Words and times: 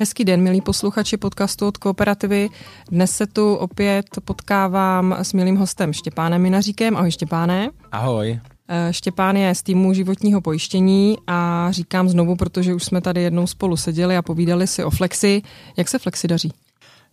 Hezký 0.00 0.24
den, 0.24 0.40
milí 0.40 0.60
posluchači 0.60 1.16
podcastu 1.16 1.66
od 1.66 1.76
Kooperativy. 1.76 2.48
Dnes 2.90 3.10
se 3.10 3.26
tu 3.26 3.54
opět 3.54 4.06
potkávám 4.24 5.16
s 5.18 5.32
milým 5.32 5.56
hostem 5.56 5.92
Štěpánem 5.92 6.42
Minaříkem. 6.42 6.96
Ahoj 6.96 7.10
Štěpáne. 7.10 7.70
Ahoj. 7.92 8.40
Eh, 8.68 8.92
Štěpán 8.92 9.36
je 9.36 9.54
z 9.54 9.62
týmu 9.62 9.92
životního 9.92 10.40
pojištění 10.40 11.16
a 11.26 11.68
říkám 11.70 12.08
znovu, 12.08 12.36
protože 12.36 12.74
už 12.74 12.84
jsme 12.84 13.00
tady 13.00 13.22
jednou 13.22 13.46
spolu 13.46 13.76
seděli 13.76 14.16
a 14.16 14.22
povídali 14.22 14.66
si 14.66 14.84
o 14.84 14.90
Flexi. 14.90 15.42
Jak 15.76 15.88
se 15.88 15.98
Flexi 15.98 16.28
daří? 16.28 16.52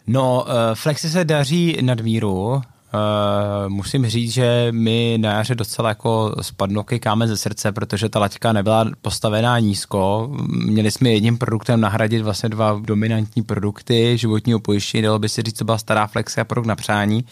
No, 0.08 0.46
eh, 0.50 0.76
Flexi 0.76 1.10
se 1.10 1.26
daří 1.26 1.78
nadmíru. 1.82 2.62
Uh, 2.98 3.70
musím 3.70 4.10
říct, 4.10 4.34
že 4.34 4.68
my 4.72 5.18
na 5.22 5.32
jaře 5.32 5.56
docela 5.56 5.90
jako 5.90 6.36
spadno 6.42 6.84
kykáme 6.84 7.28
ze 7.28 7.38
srdce, 7.38 7.72
protože 7.72 8.10
ta 8.10 8.20
laťka 8.20 8.54
nebyla 8.54 8.86
postavená 9.02 9.60
nízko. 9.60 10.30
Měli 10.48 10.92
jsme 10.92 11.10
jedním 11.10 11.38
produktem 11.38 11.82
nahradit 11.82 12.22
vlastně 12.22 12.50
dva 12.50 12.82
dominantní 12.86 13.44
produkty 13.44 14.18
životního 14.18 14.60
pojištění, 14.60 15.02
dalo 15.04 15.20
by 15.20 15.30
se 15.30 15.42
říct, 15.42 15.58
co 15.58 15.66
byla 15.66 15.78
stará 15.78 16.08
flexi 16.08 16.42
a 16.42 16.44
produkt 16.44 16.66
na 16.66 16.76
přání. 16.76 17.26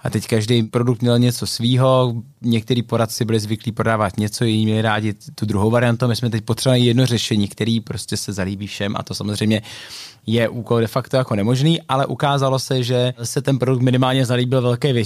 A 0.00 0.10
teď 0.10 0.26
každý 0.26 0.62
produkt 0.62 1.02
měl 1.02 1.18
něco 1.18 1.46
svýho, 1.46 2.14
některý 2.42 2.82
poradci 2.82 3.24
byli 3.24 3.40
zvyklí 3.40 3.72
prodávat 3.72 4.16
něco, 4.16 4.44
jiní 4.44 4.64
měli 4.64 4.82
rádi 4.82 5.14
tu 5.34 5.46
druhou 5.46 5.70
variantu. 5.70 6.08
My 6.08 6.16
jsme 6.16 6.30
teď 6.30 6.44
potřebovali 6.44 6.80
jedno 6.80 7.06
řešení, 7.06 7.48
který 7.48 7.80
prostě 7.80 8.16
se 8.16 8.32
zalíbí 8.32 8.66
všem 8.66 8.96
a 8.96 9.02
to 9.02 9.14
samozřejmě 9.14 9.62
je 10.26 10.48
úkol 10.48 10.80
de 10.80 10.86
facto 10.86 11.16
jako 11.16 11.34
nemožný, 11.34 11.82
ale 11.88 12.06
ukázalo 12.06 12.58
se, 12.58 12.82
že 12.82 13.14
se 13.22 13.42
ten 13.42 13.58
produkt 13.58 13.82
minimálně 13.82 14.26
zalíbil 14.26 14.62
velké 14.62 14.92
většině. 14.92 15.03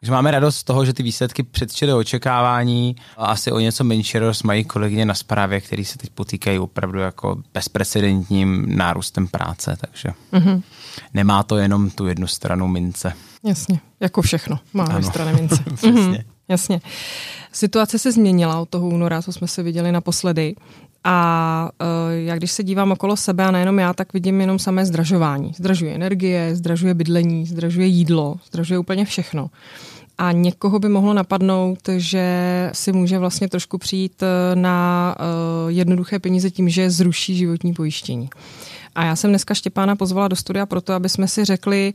Takže 0.00 0.12
máme 0.12 0.30
radost 0.30 0.56
z 0.56 0.64
toho, 0.64 0.84
že 0.84 0.92
ty 0.92 1.02
výsledky 1.02 1.42
předčily 1.42 1.92
očekávání 1.92 2.96
a 3.16 3.26
asi 3.26 3.52
o 3.52 3.58
něco 3.58 3.84
menší 3.84 4.18
radost 4.18 4.42
mají 4.42 4.64
kolegyně 4.64 5.04
na 5.04 5.14
zprávě, 5.14 5.60
který 5.60 5.84
se 5.84 5.98
teď 5.98 6.10
potýkají 6.10 6.58
opravdu 6.58 6.98
jako 6.98 7.42
bezprecedentním 7.54 8.76
nárůstem 8.76 9.28
práce, 9.28 9.76
takže 9.80 10.08
mm-hmm. 10.32 10.62
nemá 11.14 11.42
to 11.42 11.56
jenom 11.56 11.90
tu 11.90 12.06
jednu 12.06 12.26
stranu 12.26 12.68
mince. 12.68 13.12
Jasně, 13.44 13.80
jako 14.00 14.22
všechno 14.22 14.58
má 14.72 14.84
dvě 14.84 15.02
strany 15.02 15.32
mince. 15.32 15.62
Přesně. 15.74 15.90
Mm-hmm. 15.92 16.24
Jasně. 16.48 16.80
Situace 17.52 17.98
se 17.98 18.12
změnila 18.12 18.60
od 18.60 18.68
toho 18.68 18.88
února, 18.88 19.22
co 19.22 19.32
jsme 19.32 19.48
se 19.48 19.62
viděli 19.62 19.92
naposledy. 19.92 20.54
A 21.04 21.70
uh, 21.80 21.88
já 22.26 22.36
když 22.36 22.52
se 22.52 22.62
dívám 22.62 22.92
okolo 22.92 23.16
sebe, 23.16 23.44
a 23.44 23.50
nejenom 23.50 23.78
já, 23.78 23.92
tak 23.92 24.12
vidím 24.12 24.40
jenom 24.40 24.58
samé 24.58 24.86
zdražování. 24.86 25.52
Zdražuje 25.56 25.94
energie, 25.94 26.56
zdražuje 26.56 26.94
bydlení, 26.94 27.46
zdražuje 27.46 27.86
jídlo, 27.86 28.36
zdražuje 28.46 28.78
úplně 28.78 29.04
všechno. 29.04 29.50
A 30.18 30.32
někoho 30.32 30.78
by 30.78 30.88
mohlo 30.88 31.14
napadnout, 31.14 31.78
že 31.96 32.24
si 32.72 32.92
může 32.92 33.18
vlastně 33.18 33.48
trošku 33.48 33.78
přijít 33.78 34.22
e, 34.22 34.56
na 34.56 35.16
uh, 35.18 35.70
jednoduché 35.70 36.18
peníze 36.18 36.50
tím, 36.50 36.68
že 36.68 36.90
zruší 36.90 37.36
životní 37.36 37.74
pojištění. 37.74 38.30
A 38.94 39.04
já 39.04 39.16
jsem 39.16 39.30
dneska 39.30 39.54
Štěpána 39.54 39.96
pozvala 39.96 40.28
do 40.28 40.36
studia 40.36 40.66
proto, 40.66 40.92
aby 40.92 41.08
jsme 41.08 41.28
si 41.28 41.44
řekli 41.44 41.94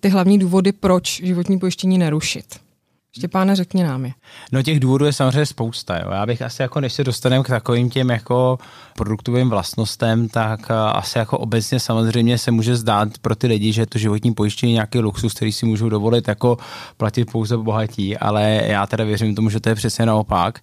ty 0.00 0.08
hlavní 0.08 0.38
důvody, 0.38 0.72
proč 0.72 1.20
životní 1.22 1.58
pojištění 1.58 1.98
nerušit. 1.98 2.63
Štěpáne, 3.18 3.56
řekni 3.56 3.82
nám 3.82 4.04
je. 4.04 4.12
No 4.52 4.62
těch 4.62 4.80
důvodů 4.80 5.04
je 5.04 5.12
samozřejmě 5.12 5.46
spousta. 5.46 5.98
Jo. 5.98 6.10
Já 6.10 6.26
bych 6.26 6.42
asi 6.42 6.62
jako, 6.62 6.80
než 6.80 6.92
se 6.92 7.04
dostaneme 7.04 7.44
k 7.44 7.48
takovým 7.48 7.90
těm 7.90 8.10
jako 8.10 8.58
produktovým 8.96 9.50
vlastnostem, 9.50 10.28
tak 10.28 10.60
eh, 10.70 10.74
asi 10.74 11.18
jako 11.18 11.38
obecně 11.38 11.80
samozřejmě 11.80 12.38
se 12.38 12.50
může 12.50 12.76
zdát 12.76 13.08
pro 13.20 13.36
ty 13.36 13.46
lidi, 13.46 13.72
že 13.72 13.86
to 13.86 13.98
životní 13.98 14.34
pojištění 14.34 14.72
je 14.72 14.74
nějaký 14.74 14.98
luxus, 14.98 15.34
který 15.34 15.52
si 15.52 15.66
můžou 15.66 15.88
dovolit 15.88 16.28
jako 16.28 16.56
platit 16.96 17.24
pouze 17.32 17.56
bohatí, 17.56 18.16
ale 18.16 18.62
já 18.66 18.86
teda 18.86 19.04
věřím 19.04 19.34
tomu, 19.34 19.50
že 19.50 19.60
to 19.60 19.68
je 19.68 19.74
přesně 19.74 20.06
naopak, 20.06 20.60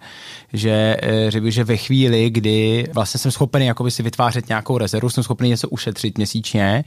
že 0.53 0.97
eh, 1.01 1.31
řekl 1.31 1.49
že 1.49 1.63
ve 1.63 1.77
chvíli, 1.77 2.29
kdy 2.29 2.87
vlastně 2.93 3.17
jsem 3.17 3.31
schopný 3.31 3.65
jakoby 3.65 3.91
si 3.91 4.03
vytvářet 4.03 4.49
nějakou 4.49 4.77
rezervu, 4.77 5.09
jsem 5.09 5.23
schopný 5.23 5.49
něco 5.49 5.69
ušetřit 5.69 6.17
měsíčně, 6.17 6.83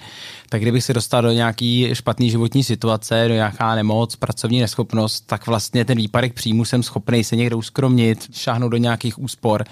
tak 0.49 0.61
kdybych 0.61 0.85
se 0.85 0.93
dostal 0.93 1.23
do 1.23 1.33
nějaký 1.33 1.91
špatný 1.93 2.31
životní 2.31 2.65
situace, 2.65 3.29
do 3.29 3.35
nějaká 3.35 3.75
nemoc, 3.75 4.17
pracovní 4.17 4.61
neschopnost, 4.61 5.21
tak 5.27 5.47
vlastně 5.47 5.85
ten 5.85 5.97
výpadek 5.99 6.33
příjmu 6.33 6.65
jsem 6.65 6.83
schopný 6.83 7.25
se 7.25 7.37
někde 7.37 7.57
uskromnit, 7.57 8.29
šáhnout 8.33 8.71
do 8.71 8.77
nějakých 8.77 9.19
úspor 9.19 9.65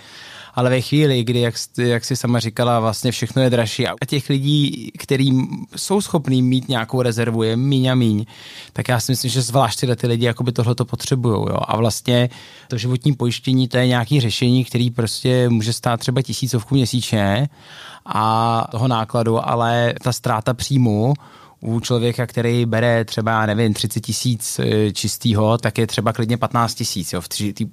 ale 0.54 0.70
ve 0.70 0.80
chvíli, 0.80 1.24
kdy, 1.24 1.40
jak, 1.40 1.54
jak 1.78 2.04
si 2.04 2.16
sama 2.16 2.40
říkala, 2.40 2.80
vlastně 2.80 3.12
všechno 3.12 3.42
je 3.42 3.50
dražší 3.50 3.88
a 3.88 3.94
těch 4.08 4.28
lidí, 4.28 4.90
kteří 4.98 5.48
jsou 5.76 6.00
schopní 6.00 6.42
mít 6.42 6.68
nějakou 6.68 7.02
rezervu, 7.02 7.42
je 7.42 7.56
míň 7.56 7.86
a 7.86 7.94
míň, 7.94 8.24
tak 8.72 8.88
já 8.88 9.00
si 9.00 9.12
myslím, 9.12 9.30
že 9.30 9.42
zvlášť 9.42 9.80
tyhle 9.80 9.96
ty 9.96 10.06
lidi 10.06 10.26
jakoby 10.26 10.52
tohle 10.52 10.74
to 10.74 10.84
potřebují. 10.84 11.46
A 11.52 11.76
vlastně 11.76 12.30
to 12.68 12.78
životní 12.78 13.14
pojištění, 13.14 13.68
to 13.68 13.76
je 13.76 13.86
nějaký 13.86 14.20
řešení, 14.20 14.64
který 14.64 14.90
prostě 14.90 15.48
může 15.48 15.72
stát 15.72 16.00
třeba 16.00 16.22
tisícovku 16.22 16.74
měsíčně 16.74 17.48
a 18.06 18.64
toho 18.70 18.88
nákladu, 18.88 19.48
ale 19.48 19.94
ta 20.02 20.12
ztráta 20.12 20.54
příjmu 20.54 21.14
u 21.62 21.80
člověka, 21.80 22.26
který 22.26 22.66
bere 22.66 23.04
třeba, 23.04 23.46
nevím, 23.46 23.74
30 23.74 24.00
tisíc 24.00 24.58
e, 24.58 24.92
čistýho, 24.92 25.58
tak 25.58 25.78
je 25.78 25.86
třeba 25.86 26.12
klidně 26.12 26.36
15 26.36 26.74
tisíc 26.74 27.14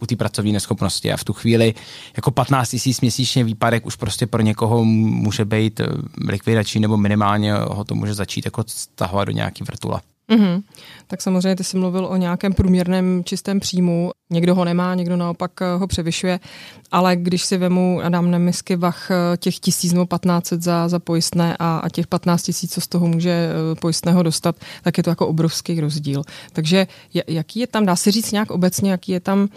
u 0.02 0.06
té 0.06 0.16
pracovní 0.16 0.52
neschopnosti 0.52 1.12
a 1.12 1.18
v 1.18 1.24
tu 1.24 1.34
chvíli 1.34 1.74
jako 2.16 2.32
15 2.32 2.70
tisíc 2.70 3.02
měsíčně 3.02 3.44
výpadek 3.44 3.86
už 3.86 3.96
prostě 3.96 4.28
pro 4.28 4.42
někoho 4.42 4.86
může 4.86 5.46
být 5.46 5.80
e, 5.80 5.86
likvidační 6.28 6.82
nebo 6.82 6.98
minimálně 6.98 7.54
ho 7.54 7.84
to 7.84 7.96
může 7.96 8.14
začít 8.14 8.46
jako 8.46 8.64
stahovat 8.68 9.28
do 9.28 9.32
nějaký 9.32 9.64
vrtula. 9.64 10.02
Mm-hmm. 10.30 10.62
Tak 11.08 11.22
samozřejmě 11.22 11.56
ty 11.56 11.64
jsi 11.64 11.78
mluvil 11.78 12.06
o 12.06 12.18
nějakém 12.18 12.54
průměrném 12.54 13.22
čistém 13.24 13.60
příjmu. 13.60 14.12
Někdo 14.30 14.56
ho 14.56 14.66
nemá, 14.66 14.96
někdo 14.96 15.18
naopak 15.18 15.52
eh, 15.62 15.78
ho 15.78 15.88
převyšuje, 15.88 16.40
ale 16.92 17.16
když 17.16 17.44
si 17.44 17.58
vemu 17.58 18.02
a 18.04 18.10
dám 18.10 18.32
na 18.32 18.38
misky 18.38 18.76
vach 18.76 19.12
eh, 19.12 19.38
těch 19.38 19.60
tisíc 19.60 19.94
nebo 19.94 20.06
1500 20.06 20.62
za, 20.62 20.88
za 20.88 21.00
pojistné 21.00 21.58
a, 21.60 21.78
a 21.78 21.90
těch 21.90 22.08
15 22.08 22.44
tisíc, 22.44 22.74
co 22.74 22.82
z 22.82 22.88
toho 22.88 23.08
může 23.08 23.30
eh, 23.32 23.76
pojistného 23.76 24.24
dostat, 24.24 24.56
tak 24.82 24.98
je 24.98 25.04
to 25.04 25.10
jako 25.10 25.28
obrovský 25.28 25.80
rozdíl. 25.80 26.22
Takže 26.54 26.88
jaký 27.28 27.60
je 27.60 27.68
tam, 27.68 27.86
dá 27.86 27.96
se 27.96 28.12
říct 28.12 28.32
nějak 28.32 28.52
obecně, 28.52 28.92
jaký 28.92 29.12
je 29.12 29.20
tam 29.20 29.48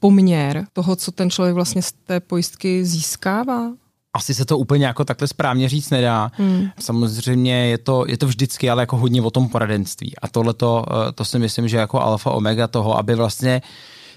poměr 0.00 0.66
toho, 0.72 0.96
co 0.96 1.12
ten 1.12 1.30
člověk 1.30 1.54
vlastně 1.54 1.82
z 1.82 1.92
té 1.92 2.20
pojistky 2.20 2.84
získává? 2.84 3.72
Asi 4.18 4.34
se 4.34 4.44
to 4.44 4.58
úplně 4.58 4.86
jako 4.86 5.04
takhle 5.04 5.28
správně 5.28 5.68
říct 5.68 5.90
nedá. 5.90 6.32
Hmm. 6.34 6.68
Samozřejmě 6.78 7.66
je 7.66 7.78
to, 7.78 8.04
je 8.08 8.18
to 8.18 8.26
vždycky 8.26 8.70
ale 8.70 8.82
jako 8.82 8.96
hodně 8.96 9.22
o 9.22 9.30
tom 9.30 9.48
poradenství. 9.48 10.14
A 10.22 10.28
tohle 10.28 10.54
to 10.54 10.84
eh, 11.20 11.24
si 11.24 11.38
myslím, 11.38 11.68
že 11.68 11.76
jako 11.76 12.00
alfa 12.00 12.30
omega 12.30 12.66
toho, 12.66 12.98
aby 12.98 13.14
vlastně 13.14 13.62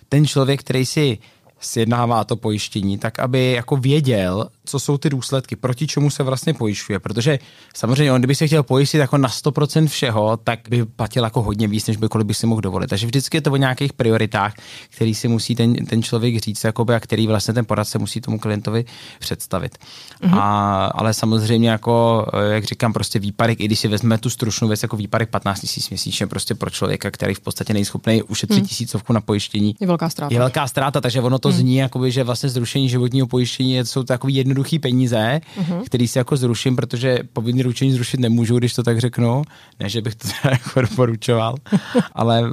ten 0.09 0.25
člověk, 0.25 0.59
který 0.59 0.85
si 0.85 1.17
sjednává 1.59 2.23
to 2.23 2.35
pojištění, 2.35 2.97
tak 2.97 3.19
aby 3.19 3.51
jako 3.51 3.78
věděl, 3.78 4.50
co 4.66 4.79
jsou 4.79 4.97
ty 4.97 5.09
důsledky, 5.09 5.55
proti 5.55 5.88
čemu 5.88 6.09
se 6.09 6.23
vlastně 6.23 6.53
pojišťuje, 6.53 6.99
protože 6.99 7.39
samozřejmě 7.75 8.13
on, 8.13 8.22
kdyby 8.22 8.35
se 8.35 8.47
chtěl 8.47 8.63
pojistit 8.63 8.97
jako 8.97 9.17
na 9.17 9.29
100% 9.29 9.88
všeho, 9.88 10.38
tak 10.38 10.59
by 10.69 10.85
platil 10.85 11.23
jako 11.23 11.41
hodně 11.41 11.67
víc, 11.67 11.88
než 11.88 11.97
by 11.97 12.07
kolik 12.07 12.27
by 12.27 12.33
si 12.33 12.47
mohl 12.47 12.61
dovolit. 12.61 12.88
Takže 12.88 13.05
vždycky 13.05 13.38
je 13.38 13.41
to 13.41 13.51
o 13.51 13.55
nějakých 13.55 13.94
prioritách, 13.94 14.53
který 14.89 15.16
si 15.16 15.27
musí 15.27 15.55
ten, 15.55 15.73
ten 15.85 16.03
člověk 16.03 16.38
říct, 16.38 16.63
jakoby, 16.63 16.95
a 16.95 17.00
který 17.00 17.27
vlastně 17.27 17.53
ten 17.53 17.66
poradce 17.66 18.00
musí 18.00 18.21
tomu 18.21 18.39
klientovi 18.39 18.85
představit. 19.19 19.77
Mm-hmm. 20.23 20.39
A, 20.39 20.85
ale 20.85 21.13
samozřejmě 21.13 21.69
jako, 21.69 22.25
jak 22.51 22.63
říkám, 22.63 22.94
prostě 22.94 23.19
výpadek, 23.19 23.59
i 23.59 23.66
když 23.66 23.79
si 23.79 23.88
vezmeme 23.88 24.17
tu 24.17 24.29
stručnou 24.29 24.67
věc 24.67 24.83
jako 24.83 24.97
výpadek 24.97 25.29
15 25.29 25.59
tisíc 25.59 25.89
měsíčně 25.89 26.27
prostě 26.27 26.55
pro 26.55 26.69
člověka, 26.69 27.11
který 27.11 27.33
v 27.33 27.39
podstatě 27.39 27.73
není 27.73 27.85
schopný 27.85 28.23
ušetřit 28.23 28.61
mm. 28.61 28.67
tisícovku 28.67 29.13
na 29.13 29.21
pojištění. 29.21 29.75
Je 29.79 29.88
velká 29.88 30.09
ztráta. 30.09 30.33
Je 30.33 30.39
velká 30.39 30.67
ztráta, 30.67 31.01
takže 31.01 31.21
ono 31.21 31.39
to 31.39 31.50
mm. 31.50 31.55
zní, 31.55 31.75
jakoby, 31.75 32.11
že 32.11 32.23
vlastně 32.23 32.50
zrušení 32.50 32.89
životního 32.89 33.27
pojištění 33.27 33.79
jsou 33.85 34.03
takový 34.03 34.33
jednoduchý 34.51 34.79
peníze, 34.79 35.41
uh-huh. 35.59 35.84
který 35.85 36.07
si 36.07 36.17
jako 36.17 36.38
zruším, 36.38 36.75
protože 36.75 37.19
povinný 37.34 37.63
ručení 37.63 37.91
zrušit 37.91 38.19
nemůžu, 38.19 38.57
když 38.57 38.73
to 38.73 38.84
tak 38.84 39.00
řeknu. 39.00 39.41
Ne, 39.79 39.89
že 39.89 40.01
bych 40.01 40.16
to 40.16 40.28
jako 40.51 40.81
doporučoval, 40.81 41.56
ale 42.13 42.44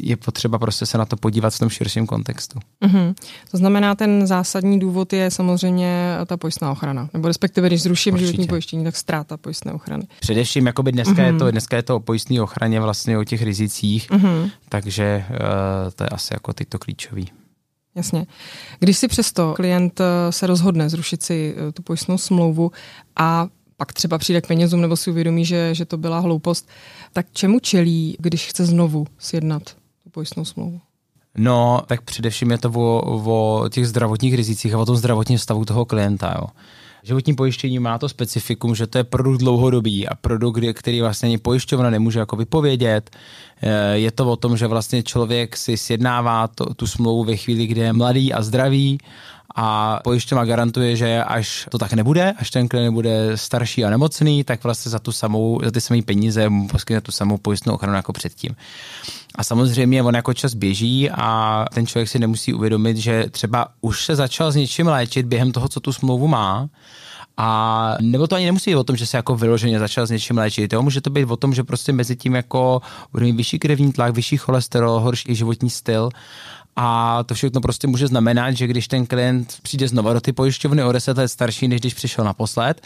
je 0.00 0.16
potřeba 0.16 0.58
prostě 0.58 0.86
se 0.86 0.98
na 0.98 1.04
to 1.04 1.16
podívat 1.16 1.54
v 1.54 1.58
tom 1.58 1.68
širším 1.68 2.06
kontextu. 2.06 2.58
Uh-huh. 2.82 3.14
To 3.50 3.56
znamená, 3.56 3.94
ten 3.94 4.26
zásadní 4.26 4.78
důvod 4.78 5.12
je 5.12 5.30
samozřejmě 5.30 6.16
ta 6.26 6.36
pojistná 6.36 6.72
ochrana. 6.72 7.08
Nebo 7.12 7.28
respektive, 7.28 7.68
když 7.68 7.82
zruším 7.82 8.14
Určitě. 8.14 8.26
životní 8.26 8.46
pojištění, 8.46 8.84
tak 8.84 8.96
ztráta 8.96 9.36
pojistné 9.36 9.72
ochrany. 9.72 10.04
Především, 10.20 10.66
jakoby 10.66 10.92
dneska, 10.92 11.22
je 11.22 11.32
to, 11.32 11.50
dneska 11.50 11.76
je 11.76 11.82
to 11.82 11.96
o 11.96 12.00
pojistné 12.00 12.42
ochraně 12.42 12.80
vlastně 12.80 13.18
o 13.18 13.24
těch 13.24 13.42
rizicích, 13.42 14.10
uh-huh. 14.10 14.50
takže 14.68 15.24
uh, 15.30 15.36
to 15.94 16.04
je 16.04 16.08
asi 16.08 16.34
jako 16.34 16.52
tyto 16.52 16.78
klíčový. 16.78 17.28
Jasně. 17.96 18.26
Když 18.78 18.98
si 18.98 19.08
přesto 19.08 19.54
klient 19.54 20.00
eh, 20.00 20.32
se 20.32 20.46
rozhodne 20.46 20.88
zrušit 20.88 21.22
si 21.22 21.54
eh, 21.56 21.72
tu 21.72 21.82
pojistnou 21.82 22.18
smlouvu 22.18 22.72
a 23.16 23.48
pak 23.76 23.92
třeba 23.92 24.18
přijde 24.18 24.40
k 24.40 24.46
penězům 24.46 24.80
nebo 24.80 24.96
si 24.96 25.10
uvědomí, 25.10 25.44
že, 25.44 25.74
že 25.74 25.84
to 25.84 25.96
byla 25.96 26.18
hloupost, 26.18 26.68
tak 27.12 27.26
čemu 27.32 27.60
čelí, 27.60 28.16
když 28.18 28.46
chce 28.46 28.66
znovu 28.66 29.06
sjednat 29.18 29.62
tu 30.04 30.10
pojistnou 30.10 30.44
smlouvu? 30.44 30.80
No, 31.38 31.82
tak 31.86 32.02
především 32.02 32.50
je 32.50 32.58
to 32.58 32.70
o, 32.70 33.02
o 33.24 33.68
těch 33.68 33.88
zdravotních 33.88 34.34
rizicích 34.34 34.74
a 34.74 34.78
o 34.78 34.86
tom 34.86 34.96
zdravotním 34.96 35.38
stavu 35.38 35.64
toho 35.64 35.84
klienta. 35.84 36.34
Jo. 36.38 36.46
Životní 37.06 37.34
pojištění 37.34 37.78
má 37.78 37.98
to 37.98 38.08
specifikum, 38.08 38.74
že 38.74 38.86
to 38.86 38.98
je 38.98 39.04
produkt 39.04 39.38
dlouhodobý 39.38 40.08
a 40.08 40.14
produkt, 40.14 40.60
který 40.72 41.00
vlastně 41.00 41.26
ani 41.26 41.38
pojišťovna 41.38 41.90
nemůže 41.90 42.18
jako 42.18 42.36
vypovědět. 42.36 43.10
Eh, 43.62 43.98
je 43.98 44.10
to 44.10 44.30
o 44.30 44.36
tom, 44.36 44.56
že 44.56 44.66
vlastně 44.66 45.02
člověk 45.02 45.56
si 45.56 45.76
sjednává 45.76 46.48
to, 46.48 46.74
tu 46.74 46.86
smlouvu 46.86 47.24
ve 47.24 47.36
chvíli, 47.36 47.66
kdy 47.66 47.80
je 47.80 47.92
mladý 47.92 48.32
a 48.32 48.42
zdravý 48.42 48.98
a 49.56 50.00
pojišťovna 50.04 50.44
garantuje, 50.44 50.96
že 50.96 51.24
až 51.24 51.68
to 51.70 51.78
tak 51.78 51.92
nebude, 51.92 52.32
až 52.38 52.50
ten 52.50 52.68
klient 52.68 52.94
bude 52.94 53.36
starší 53.36 53.84
a 53.84 53.90
nemocný, 53.90 54.44
tak 54.44 54.64
vlastně 54.64 54.90
za 54.90 54.98
tu 54.98 55.12
samou, 55.12 55.60
za 55.64 55.70
ty 55.70 55.80
samé 55.80 56.02
peníze 56.02 56.48
mu 56.48 56.68
poskytne 56.68 57.00
tu 57.00 57.12
samou 57.12 57.38
pojistnou 57.38 57.74
ochranu 57.74 57.96
jako 57.96 58.12
předtím. 58.12 58.56
A 59.34 59.44
samozřejmě 59.44 60.02
on 60.02 60.14
jako 60.14 60.34
čas 60.34 60.54
běží 60.54 61.10
a 61.10 61.64
ten 61.74 61.86
člověk 61.86 62.08
si 62.08 62.18
nemusí 62.18 62.54
uvědomit, 62.54 62.96
že 62.96 63.24
třeba 63.30 63.68
už 63.80 64.04
se 64.04 64.16
začal 64.16 64.52
s 64.52 64.56
něčím 64.56 64.86
léčit 64.86 65.26
během 65.26 65.52
toho, 65.52 65.68
co 65.68 65.80
tu 65.80 65.92
smlouvu 65.92 66.28
má, 66.28 66.68
a 67.36 67.96
nebo 68.00 68.26
to 68.26 68.36
ani 68.36 68.44
nemusí 68.44 68.70
být 68.70 68.76
o 68.76 68.84
tom, 68.84 68.96
že 68.96 69.06
se 69.06 69.16
jako 69.16 69.36
vyloženě 69.36 69.78
začal 69.78 70.06
s 70.06 70.10
něčím 70.10 70.38
léčit. 70.38 70.72
Jo? 70.72 70.82
Může 70.82 71.00
to 71.00 71.10
být 71.10 71.24
o 71.24 71.36
tom, 71.36 71.54
že 71.54 71.64
prostě 71.64 71.92
mezi 71.92 72.16
tím 72.16 72.34
jako 72.34 72.80
bude 73.12 73.24
mít 73.24 73.36
vyšší 73.36 73.58
krevní 73.58 73.92
tlak, 73.92 74.14
vyšší 74.14 74.36
cholesterol, 74.36 75.00
horší 75.00 75.34
životní 75.34 75.70
styl. 75.70 76.10
A 76.76 77.22
to 77.24 77.34
všechno 77.34 77.60
prostě 77.60 77.86
může 77.86 78.06
znamenat, 78.06 78.50
že 78.50 78.66
když 78.66 78.88
ten 78.88 79.06
klient 79.06 79.58
přijde 79.62 79.88
znova 79.88 80.12
do 80.12 80.20
ty 80.20 80.32
pojišťovny 80.32 80.84
o 80.84 80.92
10 80.92 81.16
let 81.16 81.28
starší, 81.28 81.68
než 81.68 81.80
když 81.80 81.94
přišel 81.94 82.24
naposled, 82.24 82.80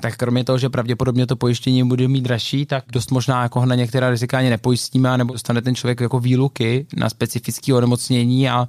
tak 0.00 0.16
kromě 0.16 0.44
toho, 0.44 0.58
že 0.58 0.68
pravděpodobně 0.68 1.26
to 1.26 1.36
pojištění 1.36 1.88
bude 1.88 2.08
mít 2.08 2.20
dražší, 2.20 2.66
tak 2.66 2.84
dost 2.92 3.10
možná 3.10 3.42
jako 3.42 3.66
na 3.66 3.74
některá 3.74 4.10
rizika 4.10 4.38
ani 4.38 4.50
nepojistíme, 4.50 5.18
nebo 5.18 5.32
dostane 5.32 5.62
ten 5.62 5.74
člověk 5.74 6.00
jako 6.00 6.20
výluky 6.20 6.86
na 6.96 7.10
specifické 7.10 7.74
onemocnění 7.74 8.50
a 8.50 8.68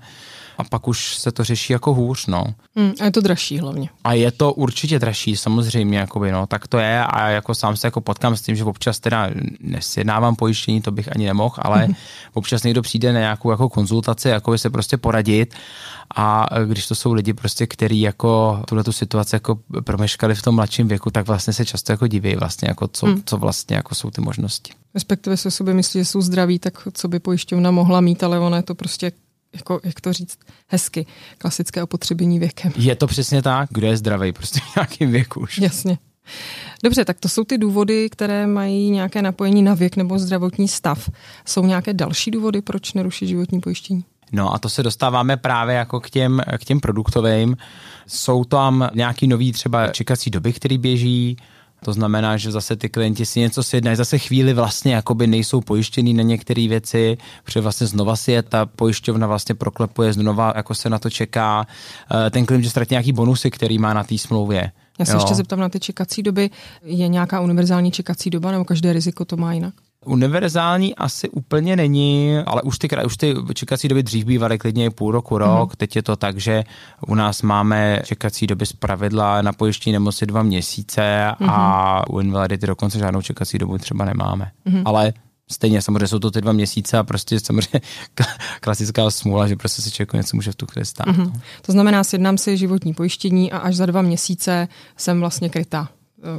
a 0.58 0.64
pak 0.64 0.88
už 0.88 1.18
se 1.18 1.32
to 1.32 1.44
řeší 1.44 1.74
jako 1.74 1.94
hůř, 1.94 2.28
no. 2.28 2.44
Hmm, 2.76 2.94
a 3.02 3.06
je 3.06 3.12
to 3.12 3.22
dražší 3.22 3.60
hlavně. 3.60 3.90
A 4.04 4.14
je 4.14 4.32
to 4.32 4.54
určitě 4.54 5.00
dražší, 5.00 5.38
samozřejmě, 5.38 5.98
jakoby, 5.98 6.32
no, 6.32 6.48
tak 6.48 6.68
to 6.68 6.78
je 6.78 7.04
a 7.04 7.28
jako 7.28 7.56
sám 7.56 7.76
se 7.76 7.88
jako 7.88 8.02
potkám 8.02 8.36
s 8.36 8.42
tím, 8.42 8.56
že 8.56 8.64
občas 8.64 9.00
teda 9.00 9.30
nesjednávám 9.60 10.36
pojištění, 10.36 10.82
to 10.82 10.92
bych 10.92 11.16
ani 11.16 11.26
nemohl, 11.26 11.56
ale 11.58 11.86
hmm. 11.86 11.96
občas 12.34 12.64
někdo 12.64 12.82
přijde 12.82 13.14
na 13.14 13.20
nějakou 13.20 13.52
jako 13.52 13.70
konzultaci, 13.70 14.30
jako 14.30 14.58
se 14.58 14.70
prostě 14.70 14.98
poradit 14.98 15.54
a 16.16 16.46
když 16.66 16.88
to 16.88 16.96
jsou 16.96 17.14
lidi 17.14 17.34
prostě, 17.34 17.68
který 17.68 18.02
jako 18.02 18.64
tuhle 18.68 18.84
tu 18.84 18.92
situaci 18.92 19.36
jako 19.36 19.60
promeškali 19.84 20.36
v 20.36 20.42
tom 20.42 20.56
mladším 20.56 20.88
věku, 20.88 21.12
tak 21.12 21.28
vlastně 21.28 21.54
se 21.54 21.66
často 21.66 21.92
jako 21.92 22.08
diví 22.08 22.36
vlastně, 22.36 22.68
jako 22.68 22.88
co, 22.88 23.06
hmm. 23.06 23.22
co 23.26 23.38
vlastně 23.38 23.76
jako 23.76 23.96
jsou 23.96 24.12
ty 24.12 24.22
možnosti. 24.22 24.74
Respektive 24.94 25.38
se 25.38 25.52
sobě 25.52 25.74
myslí, 25.74 26.00
že 26.00 26.06
jsou 26.06 26.22
zdraví, 26.22 26.60
tak 26.60 26.88
co 26.94 27.08
by 27.08 27.20
pojišťovna 27.20 27.72
mohla 27.72 28.02
mít, 28.02 28.24
ale 28.24 28.40
ono 28.40 28.56
je 28.56 28.64
to 28.64 28.76
prostě 28.76 29.12
jako, 29.56 29.80
jak 29.84 30.02
to 30.02 30.14
říct, 30.14 30.38
hezky, 30.68 31.06
klasické 31.38 31.84
opotřebení 31.84 32.40
věkem. 32.40 32.72
Je 32.76 32.96
to 32.96 33.08
přesně 33.08 33.42
tak, 33.42 33.70
kdo 33.72 33.88
je 33.88 33.98
zdravý 33.98 34.32
prostě 34.32 34.60
v 34.60 34.76
nějakém 34.76 35.12
věku 35.12 35.40
už. 35.40 35.58
Jasně. 35.58 35.98
Dobře, 36.84 37.06
tak 37.06 37.20
to 37.20 37.30
jsou 37.30 37.44
ty 37.44 37.58
důvody, 37.58 38.10
které 38.10 38.48
mají 38.48 38.90
nějaké 38.90 39.22
napojení 39.22 39.62
na 39.62 39.74
věk 39.74 39.96
nebo 39.96 40.20
zdravotní 40.20 40.68
stav. 40.68 41.10
Jsou 41.46 41.66
nějaké 41.66 41.94
další 41.94 42.32
důvody, 42.32 42.62
proč 42.62 42.94
nerušit 42.94 43.28
životní 43.28 43.60
pojištění? 43.60 44.04
No 44.32 44.54
a 44.54 44.60
to 44.60 44.70
se 44.70 44.84
dostáváme 44.84 45.38
právě 45.38 45.76
jako 45.76 46.00
k 46.00 46.10
těm, 46.10 46.42
k 46.58 46.66
těm 46.66 46.80
produktovým. 46.80 47.58
Jsou 48.08 48.44
tam 48.44 48.90
nějaký 48.94 49.28
nový 49.28 49.52
třeba 49.52 49.88
čekací 49.88 50.30
doby, 50.30 50.54
které 50.54 50.78
běží, 50.78 51.38
to 51.86 51.94
znamená, 51.94 52.38
že 52.38 52.52
zase 52.52 52.76
ty 52.76 52.90
klienti 52.90 53.26
si 53.26 53.40
něco 53.40 53.64
sjednají, 53.64 53.98
zase 53.98 54.18
chvíli 54.18 54.54
vlastně 54.54 54.94
jakoby 54.94 55.28
nejsou 55.28 55.62
pojištěný 55.62 56.14
na 56.14 56.24
některé 56.24 56.68
věci, 56.68 57.18
protože 57.44 57.62
vlastně 57.62 57.88
znova 57.88 58.16
si 58.16 58.32
je 58.32 58.44
ta 58.44 58.66
pojišťovna 58.66 59.28
vlastně 59.28 59.56
proklepuje, 59.56 60.14
znova 60.14 60.54
jako 60.56 60.76
se 60.76 60.90
na 60.90 61.00
to 61.00 61.10
čeká. 61.10 61.68
Eh, 62.26 62.30
ten 62.30 62.46
klient, 62.46 62.64
že 62.64 62.70
ztratí 62.70 62.94
nějaký 62.94 63.12
bonusy, 63.12 63.52
který 63.52 63.78
má 63.78 63.94
na 63.94 64.04
té 64.04 64.18
smlouvě. 64.18 64.72
Já 65.00 65.06
se 65.06 65.12
jo. 65.12 65.18
ještě 65.18 65.36
zeptám 65.36 65.60
na 65.60 65.70
ty 65.70 65.80
čekací 65.80 66.24
doby. 66.24 66.50
Je 66.84 67.08
nějaká 67.08 67.42
univerzální 67.42 67.92
čekací 67.92 68.30
doba 68.30 68.52
nebo 68.52 68.66
každé 68.66 68.94
riziko 68.94 69.26
to 69.26 69.38
má 69.38 69.54
jinak? 69.54 69.74
Univerzální 70.06 70.96
asi 70.96 71.30
úplně 71.30 71.76
není, 71.76 72.38
ale 72.46 72.62
už 72.62 72.78
ty, 72.78 72.90
už 73.06 73.18
ty 73.18 73.36
čekací 73.54 73.88
doby 73.88 74.04
dřív 74.04 74.26
bývaly 74.26 74.58
klidně 74.58 74.92
půl 74.92 75.12
roku, 75.12 75.38
rok. 75.38 75.70
Mm. 75.70 75.76
Teď 75.78 75.96
je 75.96 76.04
to 76.04 76.16
tak, 76.16 76.38
že 76.38 76.64
u 77.08 77.16
nás 77.16 77.42
máme 77.42 78.02
čekací 78.06 78.48
doby 78.48 78.66
z 78.66 78.74
pravidla 78.74 79.42
na 79.42 79.54
pojištění 79.54 79.94
nemoci 79.94 80.26
dva 80.26 80.44
měsíce 80.44 81.32
mm. 81.40 81.50
a 81.50 82.10
u 82.10 82.20
invalidity 82.20 82.68
dokonce 82.68 83.00
žádnou 83.00 83.22
čekací 83.22 83.58
dobu 83.58 83.78
třeba 83.78 84.06
nemáme. 84.06 84.52
Mm. 84.66 84.82
Ale 84.86 85.14
stejně 85.52 85.82
samozřejmě 85.82 86.08
jsou 86.08 86.20
to 86.20 86.32
ty 86.32 86.42
dva 86.42 86.52
měsíce 86.52 86.98
a 86.98 87.04
prostě 87.04 87.40
samozřejmě 87.40 87.82
klasická 88.62 89.12
smůla, 89.12 89.48
že 89.48 89.56
prostě 89.56 89.82
se 89.82 89.92
člověku 89.92 90.18
něco 90.18 90.38
může 90.38 90.52
v 90.52 90.56
tu 90.56 90.66
chvíli 90.66 90.86
stát. 90.86 91.08
Mm-hmm. 91.08 91.40
To 91.62 91.72
znamená, 91.72 92.04
sjednám 92.04 92.38
si 92.38 92.58
životní 92.58 92.94
pojištění 92.94 93.52
a 93.52 93.58
až 93.58 93.76
za 93.76 93.86
dva 93.86 94.02
měsíce 94.02 94.68
jsem 94.98 95.20
vlastně 95.20 95.50
krytá. 95.50 95.90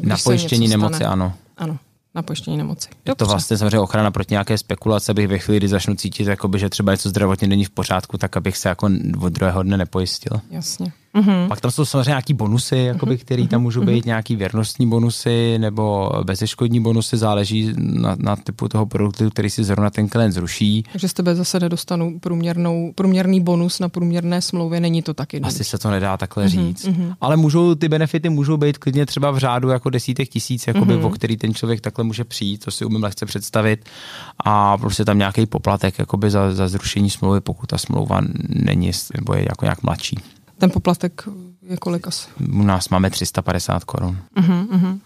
Na 0.03 0.17
pojištění 0.25 0.69
nemoci, 0.69 1.05
ano. 1.05 1.33
Ano 1.57 1.79
na 2.17 2.23
pojištění 2.23 2.57
nemoci. 2.57 2.89
Je 3.09 3.15
to 3.15 3.27
vlastně 3.27 3.59
samozřejmě 3.59 3.79
ochrana 3.79 4.11
proti 4.11 4.35
nějaké 4.35 4.59
spekulace, 4.59 5.13
abych 5.13 5.29
ve 5.29 5.39
chvíli, 5.39 5.59
kdy 5.59 5.69
začnu 5.69 5.95
cítit, 5.95 6.27
jakoby, 6.27 6.59
že 6.59 6.69
třeba 6.69 6.93
něco 6.93 7.09
zdravotně 7.09 7.49
není 7.49 7.65
v 7.65 7.71
pořádku, 7.71 8.19
tak 8.19 8.37
abych 8.37 8.57
se 8.57 8.69
jako 8.69 8.91
od 9.21 9.33
druhého 9.33 9.63
dne 9.63 9.77
nepojistil. 9.77 10.41
Jasně. 10.51 10.93
Mm-hmm. 11.17 11.49
Pak 11.49 11.61
tam 11.61 11.71
jsou 11.71 11.85
samozřejmě 11.85 12.11
nějaký 12.11 12.35
bonusy, 12.35 12.77
jakoby, 12.77 13.15
mm-hmm. 13.15 13.21
které 13.21 13.47
tam 13.47 13.63
můžou 13.63 13.85
být, 13.85 14.05
mm-hmm. 14.05 14.07
nějaký 14.07 14.37
věrnostní 14.37 14.89
bonusy 14.89 15.59
nebo 15.59 16.11
bezeškodní 16.25 16.81
bonusy, 16.81 17.17
záleží 17.17 17.73
na, 17.77 18.17
na 18.19 18.37
typu 18.37 18.69
toho 18.69 18.87
produktu, 18.87 19.31
který 19.31 19.51
si 19.51 19.65
zrovna 19.65 19.91
ten 19.91 20.09
klient 20.09 20.33
zruší. 20.33 20.85
Takže 20.93 21.09
z 21.09 21.13
tebe 21.13 21.35
zase 21.35 21.61
nedostanu 21.61 22.19
průměrnou, 22.21 22.93
průměrný 22.95 23.41
bonus 23.41 23.79
na 23.79 23.89
průměrné 23.89 24.43
smlouvě, 24.43 24.81
není 24.81 25.03
to 25.03 25.15
taky. 25.15 25.41
Asi 25.41 25.65
se 25.65 25.79
to 25.79 25.91
nedá 25.91 26.17
takhle 26.17 26.45
mm-hmm. 26.45 26.67
říct. 26.67 26.87
Mm-hmm. 26.89 27.15
Ale 27.21 27.37
můžou, 27.37 27.75
ty 27.75 27.89
benefity 27.89 28.29
můžou 28.29 28.57
být 28.57 28.79
klidně 28.79 29.07
třeba 29.07 29.31
v 29.31 29.39
řádu 29.39 29.69
jako 29.69 29.91
desítek 29.91 30.29
tisíc, 30.29 30.67
jakoby, 30.67 30.95
mm-hmm. 30.95 31.07
o 31.07 31.11
který 31.11 31.37
ten 31.37 31.55
člověk 31.55 31.81
takhle 31.81 32.05
může 32.05 32.25
přijít, 32.25 32.65
to 32.65 32.71
si 32.71 32.85
umím 32.85 33.03
lehce 33.03 33.27
představit. 33.27 33.85
A 34.45 34.79
prostě 34.79 35.05
tam 35.05 35.19
nějaký 35.19 35.47
poplatek 35.47 35.99
jakoby 35.99 36.31
za, 36.31 36.55
za 36.55 36.69
zrušení 36.69 37.11
smlouvy, 37.11 37.41
pokud 37.41 37.67
ta 37.67 37.79
smlouva 37.79 38.21
není 38.49 38.91
nebo 39.17 39.35
je 39.35 39.47
jako 39.49 39.65
nějak 39.65 39.83
mladší. 39.83 40.19
Ten 40.59 40.71
poplatek 40.71 41.29
je 41.63 41.77
kolik 41.77 42.07
asi? 42.07 42.29
U 42.53 42.63
nás 42.63 42.89
máme 42.89 43.11
350 43.11 43.85
korun. 43.85 44.19
Uh-huh, 44.37 44.67
uh-huh. 44.67 44.99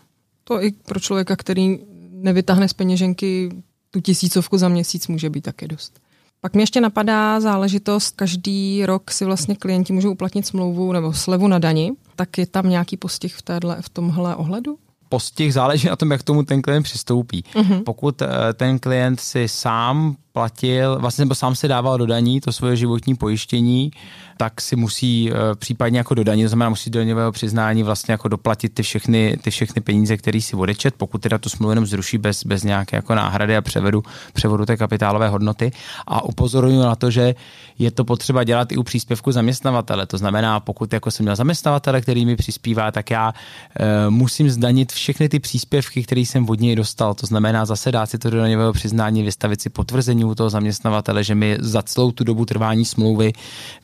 To 0.44 0.62
i 0.62 0.70
pro 0.70 1.00
člověka, 1.00 1.36
který 1.36 1.78
nevytáhne 2.10 2.68
z 2.68 2.72
peněženky 2.72 3.50
tu 3.90 4.00
tisícovku 4.00 4.58
za 4.58 4.68
měsíc, 4.68 5.08
může 5.08 5.30
být 5.30 5.40
taky 5.40 5.68
dost. 5.68 6.00
Pak 6.40 6.54
mě 6.54 6.62
ještě 6.62 6.80
napadá 6.80 7.40
záležitost, 7.40 8.16
každý 8.16 8.86
rok 8.86 9.10
si 9.10 9.24
vlastně 9.24 9.56
klienti 9.56 9.92
můžou 9.92 10.12
uplatnit 10.12 10.46
smlouvu 10.46 10.92
nebo 10.92 11.12
slevu 11.12 11.48
na 11.48 11.58
dani, 11.58 11.92
tak 12.16 12.38
je 12.38 12.46
tam 12.46 12.68
nějaký 12.68 12.96
postih 12.96 13.34
v, 13.34 13.42
téhle, 13.42 13.76
v 13.82 13.88
tomhle 13.88 14.36
ohledu? 14.36 14.78
Postih 15.08 15.54
záleží 15.54 15.88
na 15.88 15.96
tom, 15.96 16.10
jak 16.10 16.22
tomu 16.22 16.42
ten 16.42 16.62
klient 16.62 16.82
přistoupí. 16.82 17.44
Uh-huh. 17.54 17.82
Pokud 17.84 18.22
eh, 18.22 18.28
ten 18.54 18.78
klient 18.78 19.20
si 19.20 19.48
sám 19.48 20.16
platil, 20.32 20.98
vlastně 20.98 21.24
nebo 21.24 21.34
sám 21.34 21.54
se 21.54 21.68
dával 21.68 21.98
do 21.98 22.06
daní 22.06 22.40
to 22.40 22.52
svoje 22.52 22.76
životní 22.76 23.14
pojištění, 23.14 23.90
tak 24.36 24.60
si 24.60 24.76
musí 24.76 25.30
eh, 25.30 25.34
případně 25.54 25.98
jako 25.98 26.14
do 26.14 26.24
daní, 26.24 26.42
to 26.42 26.48
znamená 26.48 26.68
musí 26.68 26.90
do 26.90 26.98
daňového 26.98 27.32
přiznání 27.32 27.82
vlastně 27.82 28.12
jako 28.12 28.28
doplatit 28.28 28.74
ty 28.74 28.82
všechny, 28.82 29.36
ty 29.42 29.50
všechny 29.50 29.82
peníze, 29.82 30.16
které 30.16 30.40
si 30.40 30.56
odečet, 30.56 30.94
pokud 30.94 31.22
teda 31.22 31.38
tu 31.38 31.48
smlouvu 31.48 31.70
jenom 31.70 31.86
zruší 31.86 32.18
bez, 32.18 32.44
bez 32.44 32.62
nějaké 32.62 32.96
jako 32.96 33.14
náhrady 33.14 33.56
a 33.56 33.62
převedu, 33.62 34.02
převodu 34.32 34.66
té 34.66 34.76
kapitálové 34.76 35.28
hodnoty. 35.28 35.70
A 36.06 36.24
upozorňuji 36.24 36.78
na 36.78 36.96
to, 36.96 37.10
že 37.10 37.34
je 37.78 37.90
to 37.90 38.04
potřeba 38.04 38.44
dělat 38.44 38.72
i 38.72 38.76
u 38.76 38.82
příspěvku 38.82 39.32
zaměstnavatele. 39.32 40.06
To 40.06 40.18
znamená, 40.18 40.60
pokud 40.60 40.92
jako 40.92 41.10
jsem 41.10 41.24
měl 41.24 41.36
zaměstnavatele, 41.36 42.00
který 42.00 42.26
mi 42.26 42.36
přispívá, 42.36 42.90
tak 42.90 43.10
já 43.10 43.34
e, 43.80 44.10
musím 44.10 44.50
zdanit 44.50 44.92
všechny 44.92 45.28
ty 45.28 45.38
příspěvky, 45.38 46.02
které 46.02 46.20
jsem 46.20 46.48
od 46.48 46.60
něj 46.60 46.76
dostal. 46.76 47.14
To 47.14 47.26
znamená 47.26 47.64
zase 47.64 47.92
dát 47.92 48.10
si 48.10 48.18
to 48.18 48.30
do 48.30 48.38
daňového 48.38 48.72
přiznání, 48.72 49.22
vystavit 49.22 49.60
si 49.60 49.70
potvrzení 49.70 50.19
u 50.24 50.34
toho 50.34 50.50
zaměstnavatele, 50.50 51.24
že 51.24 51.34
mi 51.34 51.56
za 51.60 51.82
celou 51.82 52.12
tu 52.12 52.24
dobu 52.24 52.44
trvání 52.44 52.84
smlouvy 52.84 53.32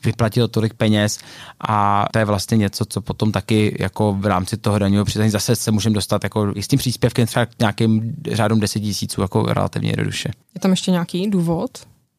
vyplatil 0.03 0.47
tolik 0.47 0.73
peněz 0.73 1.19
a 1.67 2.05
to 2.13 2.19
je 2.19 2.25
vlastně 2.25 2.57
něco, 2.57 2.85
co 2.85 3.01
potom 3.01 3.31
taky 3.31 3.77
jako 3.79 4.13
v 4.13 4.25
rámci 4.25 4.57
toho 4.57 4.79
daňového 4.79 5.05
přiznání 5.05 5.31
zase 5.31 5.55
se 5.55 5.71
můžeme 5.71 5.93
dostat 5.93 6.23
jako 6.23 6.51
i 6.55 6.63
s 6.63 6.67
tím 6.67 6.79
příspěvkem 6.79 7.27
třeba 7.27 7.45
k 7.45 7.59
nějakým 7.59 8.15
řádům 8.31 8.59
10 8.59 8.79
tisíců 8.79 9.21
jako 9.21 9.43
relativně 9.43 9.89
jednoduše. 9.89 10.29
Je 10.55 10.61
tam 10.61 10.71
ještě 10.71 10.91
nějaký 10.91 11.29
důvod? 11.29 11.71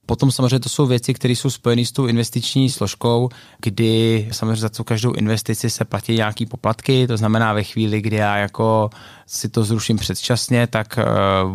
Potom 0.09 0.33
samozřejmě 0.33 0.61
to 0.61 0.69
jsou 0.69 0.87
věci, 0.87 1.15
které 1.15 1.33
jsou 1.33 1.51
spojeny 1.51 1.87
s 1.87 1.93
tou 1.93 2.07
investiční 2.07 2.71
složkou, 2.71 3.29
kdy 3.63 4.29
samozřejmě 4.33 4.57
za 4.57 4.69
co 4.69 4.85
každou 4.85 5.13
investici 5.13 5.71
se 5.71 5.85
platí 5.85 6.17
nějaký 6.17 6.47
poplatky, 6.47 7.07
to 7.07 7.17
znamená 7.17 7.53
ve 7.53 7.63
chvíli, 7.63 8.01
kdy 8.01 8.17
já 8.17 8.37
jako 8.37 8.91
si 9.31 9.49
to 9.49 9.65
zruším 9.65 9.97
předčasně, 9.97 10.67
tak 10.67 10.99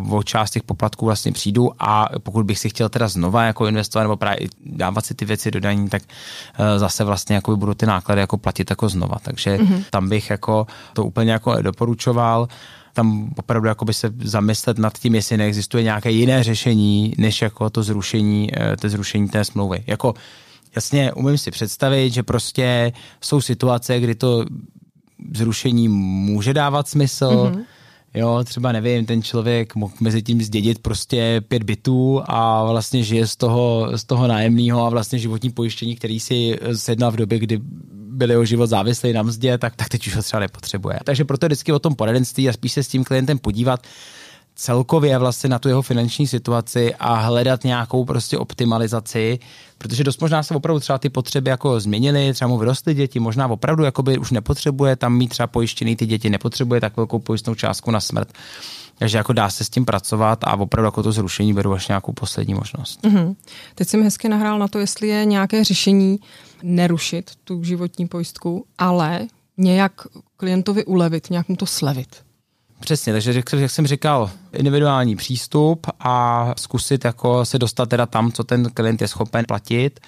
uh, 0.04 0.14
o 0.14 0.22
část 0.22 0.50
těch 0.50 0.62
poplatků 0.62 1.06
vlastně 1.06 1.32
přijdu 1.32 1.70
a 1.78 2.08
pokud 2.18 2.46
bych 2.46 2.58
si 2.58 2.68
chtěl 2.68 2.88
teda 2.88 3.08
znova 3.08 3.44
jako 3.44 3.66
investovat 3.66 4.02
nebo 4.02 4.16
právě 4.16 4.48
dávat 4.66 5.06
si 5.06 5.14
ty 5.14 5.24
věci 5.24 5.50
do 5.50 5.60
daní, 5.60 5.88
tak 5.88 6.02
uh, 6.02 6.78
zase 6.78 7.04
vlastně 7.04 7.34
jako 7.34 7.56
budu 7.56 7.74
ty 7.74 7.86
náklady 7.86 8.20
jako 8.20 8.38
platit 8.38 8.70
jako 8.70 8.88
znova. 8.88 9.16
Takže 9.22 9.56
mm-hmm. 9.56 9.84
tam 9.90 10.08
bych 10.08 10.30
jako 10.30 10.66
to 10.92 11.04
úplně 11.04 11.32
jako 11.32 11.62
doporučoval 11.62 12.48
tam 12.92 13.34
opravdu 13.36 13.68
jakoby 13.68 13.94
se 13.94 14.10
zamyslet 14.24 14.78
nad 14.78 14.98
tím, 14.98 15.14
jestli 15.14 15.36
neexistuje 15.36 15.82
nějaké 15.82 16.10
jiné 16.10 16.42
řešení, 16.42 17.14
než 17.18 17.42
jako 17.42 17.70
to 17.70 17.82
zrušení, 17.82 18.50
eh, 18.56 18.76
to 18.76 18.88
zrušení 18.88 19.28
té 19.28 19.44
smlouvy. 19.44 19.84
Jako 19.86 20.14
jasně 20.76 21.12
umím 21.12 21.38
si 21.38 21.50
představit, 21.50 22.10
že 22.10 22.22
prostě 22.22 22.92
jsou 23.20 23.40
situace, 23.40 24.00
kdy 24.00 24.14
to 24.14 24.44
zrušení 25.34 25.88
může 25.88 26.54
dávat 26.54 26.88
smysl, 26.88 27.28
mm-hmm. 27.30 27.64
Jo, 28.16 28.44
třeba 28.44 28.72
nevím, 28.72 29.06
ten 29.06 29.22
člověk 29.22 29.74
mohl 29.74 29.94
mezi 30.00 30.22
tím 30.22 30.42
zdědit 30.42 30.78
prostě 30.78 31.42
pět 31.48 31.62
bytů 31.62 32.22
a 32.24 32.64
vlastně 32.64 33.02
žije 33.02 33.26
z 33.26 33.36
toho, 33.36 33.88
z 33.94 34.04
toho 34.04 34.26
nájemného 34.26 34.86
a 34.86 34.88
vlastně 34.88 35.18
životní 35.18 35.50
pojištění, 35.50 35.96
který 35.96 36.20
si 36.20 36.58
sednal 36.74 37.10
v 37.10 37.16
době, 37.16 37.38
kdy 37.38 37.60
byli 37.92 38.36
o 38.36 38.44
život 38.44 38.66
závislí 38.66 39.12
na 39.12 39.22
mzdě, 39.22 39.58
tak, 39.58 39.76
tak 39.76 39.88
teď 39.88 40.06
už 40.06 40.16
ho 40.16 40.22
třeba 40.22 40.40
nepotřebuje. 40.40 40.98
Takže 41.04 41.24
proto 41.24 41.46
vždycky 41.46 41.72
o 41.72 41.78
tom 41.78 41.94
poradenství 41.94 42.48
a 42.48 42.52
spíš 42.52 42.72
se 42.72 42.82
s 42.82 42.88
tím 42.88 43.04
klientem 43.04 43.38
podívat, 43.38 43.86
celkově 44.54 45.18
vlastně 45.18 45.50
na 45.50 45.58
tu 45.58 45.68
jeho 45.68 45.82
finanční 45.82 46.26
situaci 46.26 46.94
a 46.94 47.14
hledat 47.14 47.64
nějakou 47.64 48.04
prostě 48.04 48.38
optimalizaci, 48.38 49.38
protože 49.84 50.04
dost 50.04 50.20
možná 50.20 50.42
se 50.42 50.54
opravdu 50.54 50.80
třeba 50.80 50.98
ty 50.98 51.08
potřeby 51.08 51.50
jako 51.50 51.80
změnily, 51.80 52.32
třeba 52.32 52.48
mu 52.48 52.58
vyrostly 52.58 52.94
děti, 52.94 53.20
možná 53.20 53.48
opravdu 53.48 53.84
jakoby 53.84 54.18
už 54.18 54.30
nepotřebuje 54.30 54.96
tam 54.96 55.16
mít 55.16 55.28
třeba 55.28 55.46
pojištěný 55.46 55.96
ty 55.96 56.06
děti, 56.06 56.30
nepotřebuje 56.30 56.80
tak 56.80 56.96
velkou 56.96 57.18
pojistnou 57.18 57.54
částku 57.54 57.90
na 57.90 58.00
smrt. 58.00 58.32
Takže 58.98 59.18
jako 59.18 59.32
dá 59.32 59.50
se 59.50 59.64
s 59.64 59.70
tím 59.70 59.84
pracovat 59.84 60.44
a 60.44 60.56
opravdu 60.56 60.86
jako 60.86 61.02
to 61.02 61.12
zrušení 61.12 61.54
beru 61.54 61.72
až 61.72 61.88
nějakou 61.88 62.12
poslední 62.12 62.54
možnost. 62.54 63.02
Mm-hmm. 63.02 63.34
Teď 63.74 63.88
jsem 63.88 64.02
hezky 64.02 64.28
nahrál 64.28 64.58
na 64.58 64.68
to, 64.68 64.78
jestli 64.78 65.08
je 65.08 65.24
nějaké 65.24 65.64
řešení 65.64 66.18
nerušit 66.62 67.30
tu 67.44 67.64
životní 67.64 68.08
pojistku, 68.08 68.66
ale 68.78 69.26
nějak 69.56 69.92
klientovi 70.36 70.84
ulevit, 70.84 71.30
nějak 71.30 71.48
mu 71.48 71.56
to 71.56 71.66
slevit. 71.66 72.23
Přesně, 72.84 73.12
takže 73.12 73.42
jak 73.56 73.70
jsem 73.70 73.86
říkal, 73.86 74.30
individuální 74.52 75.16
přístup 75.16 75.86
a 76.00 76.54
zkusit 76.56 77.04
jako 77.04 77.44
se 77.44 77.58
dostat 77.58 77.88
teda 77.88 78.06
tam, 78.06 78.32
co 78.32 78.44
ten 78.44 78.70
klient 78.74 79.00
je 79.00 79.08
schopen 79.08 79.44
platit 79.48 80.00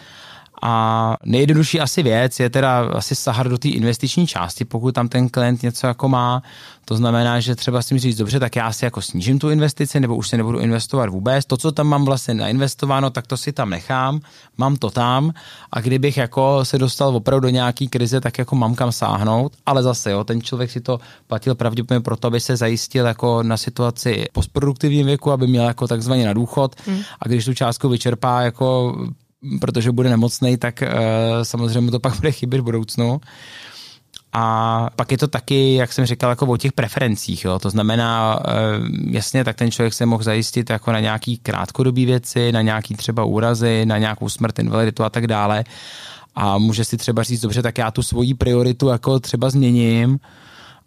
a 0.62 1.14
nejjednodušší 1.24 1.80
asi 1.80 2.02
věc 2.02 2.40
je 2.40 2.50
teda 2.50 2.78
asi 2.78 3.14
sahat 3.14 3.46
do 3.46 3.58
té 3.58 3.68
investiční 3.68 4.26
části, 4.26 4.64
pokud 4.64 4.94
tam 4.94 5.08
ten 5.08 5.28
klient 5.28 5.62
něco 5.62 5.86
jako 5.86 6.08
má. 6.08 6.42
To 6.84 6.96
znamená, 6.96 7.40
že 7.40 7.54
třeba 7.54 7.82
si 7.82 7.98
říct, 7.98 8.16
dobře, 8.16 8.40
tak 8.40 8.56
já 8.56 8.72
si 8.72 8.84
jako 8.84 9.02
snížím 9.02 9.38
tu 9.38 9.50
investici, 9.50 10.00
nebo 10.00 10.16
už 10.16 10.28
se 10.28 10.36
nebudu 10.36 10.58
investovat 10.58 11.08
vůbec. 11.08 11.44
To, 11.44 11.56
co 11.56 11.72
tam 11.72 11.86
mám 11.86 12.04
vlastně 12.04 12.34
nainvestováno, 12.34 13.10
tak 13.10 13.26
to 13.26 13.36
si 13.36 13.52
tam 13.52 13.70
nechám, 13.70 14.20
mám 14.58 14.76
to 14.76 14.90
tam 14.90 15.32
a 15.72 15.80
kdybych 15.80 16.16
jako 16.16 16.64
se 16.64 16.78
dostal 16.78 17.16
opravdu 17.16 17.40
do 17.40 17.48
nějaký 17.48 17.88
krize, 17.88 18.20
tak 18.20 18.38
jako 18.38 18.56
mám 18.56 18.74
kam 18.74 18.92
sáhnout, 18.92 19.52
ale 19.66 19.82
zase 19.82 20.10
jo, 20.10 20.24
ten 20.24 20.42
člověk 20.42 20.70
si 20.70 20.80
to 20.80 21.00
platil 21.26 21.54
pravděpodobně 21.54 22.00
proto, 22.00 22.28
aby 22.28 22.40
se 22.40 22.56
zajistil 22.56 23.06
jako 23.06 23.42
na 23.42 23.56
situaci 23.56 24.26
postproduktivním 24.32 25.06
věku, 25.06 25.32
aby 25.32 25.46
měl 25.46 25.64
jako 25.64 25.88
takzvaně 25.88 26.26
na 26.26 26.32
důchod 26.32 26.76
mm. 26.86 26.98
a 27.20 27.28
když 27.28 27.44
tu 27.44 27.54
částku 27.54 27.88
vyčerpá 27.88 28.40
jako 28.40 28.96
protože 29.60 29.92
bude 29.92 30.10
nemocný, 30.10 30.56
tak 30.56 30.82
uh, 30.82 30.88
samozřejmě 31.42 31.80
mu 31.80 31.90
to 31.90 32.00
pak 32.00 32.14
bude 32.16 32.32
chybět 32.32 32.60
v 32.60 32.64
budoucnu. 32.64 33.20
A 34.32 34.88
pak 34.96 35.12
je 35.12 35.18
to 35.18 35.28
taky, 35.28 35.74
jak 35.74 35.92
jsem 35.92 36.06
říkal, 36.06 36.30
jako 36.30 36.46
o 36.46 36.56
těch 36.56 36.72
preferencích. 36.72 37.44
Jo. 37.44 37.58
To 37.58 37.70
znamená, 37.70 38.40
uh, 38.40 38.86
jasně, 39.10 39.44
tak 39.44 39.56
ten 39.56 39.70
člověk 39.70 39.94
se 39.94 40.06
mohl 40.06 40.22
zajistit 40.22 40.70
jako 40.70 40.92
na 40.92 41.00
nějaký 41.00 41.38
krátkodobý 41.38 42.06
věci, 42.06 42.52
na 42.52 42.62
nějaký 42.62 42.94
třeba 42.94 43.24
úrazy, 43.24 43.86
na 43.86 43.98
nějakou 43.98 44.28
smrt, 44.28 44.58
invaliditu 44.58 45.04
a 45.04 45.10
tak 45.10 45.26
dále. 45.26 45.64
A 46.34 46.58
může 46.58 46.84
si 46.84 46.96
třeba 46.96 47.22
říct, 47.22 47.40
dobře, 47.40 47.62
tak 47.62 47.78
já 47.78 47.90
tu 47.90 48.02
svoji 48.02 48.34
prioritu 48.34 48.88
jako 48.88 49.20
třeba 49.20 49.50
změním 49.50 50.18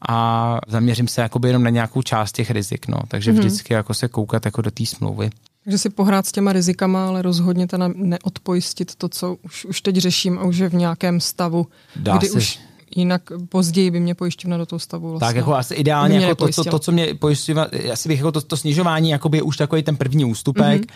a 0.10 0.58
zaměřím 0.68 1.08
se 1.08 1.22
jakoby 1.22 1.48
jenom 1.48 1.64
na 1.64 1.70
nějakou 1.70 2.02
část 2.02 2.32
těch 2.32 2.52
rizik. 2.52 2.88
No. 2.88 2.98
Takže 3.08 3.32
mm-hmm. 3.32 3.40
vždycky 3.40 3.74
jako 3.74 3.94
se 3.94 4.08
koukat 4.08 4.46
jako 4.46 4.62
do 4.62 4.72
té 4.72 4.86
smlouvy. 4.86 5.30
Takže 5.64 5.78
si 5.78 5.90
pohrát 5.90 6.28
s 6.28 6.32
těma 6.32 6.54
rizikama, 6.54 7.08
ale 7.08 7.22
rozhodně 7.22 7.68
teda 7.68 7.90
neodpojistit 7.96 8.96
to, 8.96 9.10
co 9.10 9.36
už, 9.42 9.66
už 9.66 9.82
teď 9.82 9.96
řeším 9.96 10.40
a 10.40 10.44
už 10.44 10.58
je 10.58 10.70
v 10.70 10.74
nějakém 10.74 11.20
stavu, 11.20 11.68
Dá 11.96 12.18
kdy 12.18 12.28
se. 12.28 12.38
už 12.38 12.60
jinak 12.96 13.22
později 13.50 13.92
by 13.92 14.00
mě 14.00 14.16
pojišťovna 14.16 14.58
do 14.58 14.66
toho 14.66 14.80
stavu 14.80 15.10
vlastně. 15.10 15.28
Tak 15.28 15.36
jako 15.36 15.56
asi 15.56 15.74
ideálně 15.74 16.20
jako 16.20 16.48
to, 16.48 16.64
to, 16.64 16.72
to, 16.72 16.80
co 16.80 16.92
mě 16.92 17.16
pojišťovna, 17.16 17.68
asi 17.94 18.10
bych 18.10 18.20
jako 18.20 18.32
to, 18.32 18.42
to 18.42 18.58
snižování 18.58 19.10
jako 19.10 19.30
by 19.30 19.42
už 19.42 19.58
takový 19.58 19.84
ten 19.84 19.98
první 19.98 20.26
ústupek, 20.26 20.82
mm-hmm. 20.82 20.94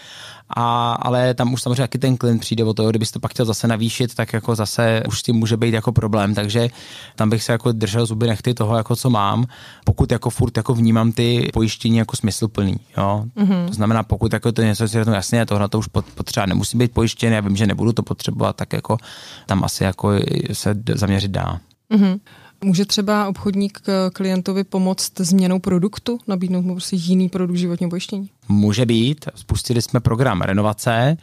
A, 0.49 0.93
ale 0.93 1.33
tam 1.33 1.53
už 1.53 1.61
samozřejmě 1.61 1.81
taky 1.81 1.99
ten 1.99 2.17
klient 2.17 2.39
přijde 2.39 2.63
o 2.63 2.73
to, 2.73 2.89
kdybyste 2.89 3.13
to 3.13 3.19
pak 3.19 3.31
chtěl 3.31 3.45
zase 3.45 3.67
navýšit, 3.67 4.15
tak 4.15 4.33
jako 4.33 4.55
zase 4.55 5.03
už 5.07 5.19
s 5.19 5.23
tím 5.23 5.35
může 5.35 5.57
být 5.57 5.73
jako 5.73 5.91
problém, 5.91 6.35
takže 6.35 6.69
tam 7.15 7.29
bych 7.29 7.43
se 7.43 7.51
jako 7.51 7.71
držel 7.71 8.05
zuby 8.05 8.27
nechty 8.27 8.53
toho, 8.53 8.77
jako 8.77 8.95
co 8.95 9.09
mám, 9.09 9.45
pokud 9.85 10.11
jako 10.11 10.29
furt 10.29 10.57
jako 10.57 10.73
vnímám 10.73 11.11
ty 11.11 11.49
pojištění 11.53 11.97
jako 11.97 12.15
smysluplný, 12.15 12.75
jo. 12.97 13.25
Mm-hmm. 13.37 13.67
To 13.67 13.73
znamená, 13.73 14.03
pokud 14.03 14.33
jako 14.33 14.51
to 14.51 14.61
něco 14.61 14.87
si 14.87 14.93
řeknu, 14.93 15.13
jasně, 15.13 15.45
tohle 15.45 15.69
to 15.69 15.79
už 15.79 15.87
potřeba 15.87 16.45
nemusí 16.45 16.77
být 16.77 16.91
pojištěný, 16.91 17.35
já 17.35 17.41
vím, 17.41 17.55
že 17.55 17.67
nebudu 17.67 17.93
to 17.93 18.03
potřebovat, 18.03 18.55
tak 18.55 18.73
jako 18.73 18.97
tam 19.45 19.63
asi 19.63 19.83
jako 19.83 20.11
se 20.53 20.75
zaměřit 20.95 21.31
dá. 21.31 21.59
Mm-hmm. 21.91 22.19
Může 22.63 22.85
třeba 22.85 23.27
obchodník 23.27 23.81
klientovi 24.13 24.63
pomoct 24.63 25.11
změnou 25.19 25.59
produktu, 25.59 26.19
nabídnout 26.27 26.65
mu 26.65 26.73
prostě 26.73 26.95
jiný 26.95 27.29
produkt 27.29 27.57
životního 27.57 27.89
pojištění? 27.89 28.29
Může 28.47 28.85
být. 28.85 29.25
Spustili 29.35 29.81
jsme 29.81 29.99
program 29.99 30.41
renovace, 30.41 31.17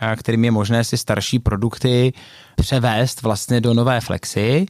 eh, 0.00 0.16
kterým 0.16 0.44
je 0.44 0.50
možné 0.50 0.84
si 0.84 0.96
starší 0.96 1.38
produkty 1.38 2.12
převést 2.56 3.22
vlastně 3.22 3.60
do 3.60 3.74
nové 3.74 4.00
flexy. 4.00 4.66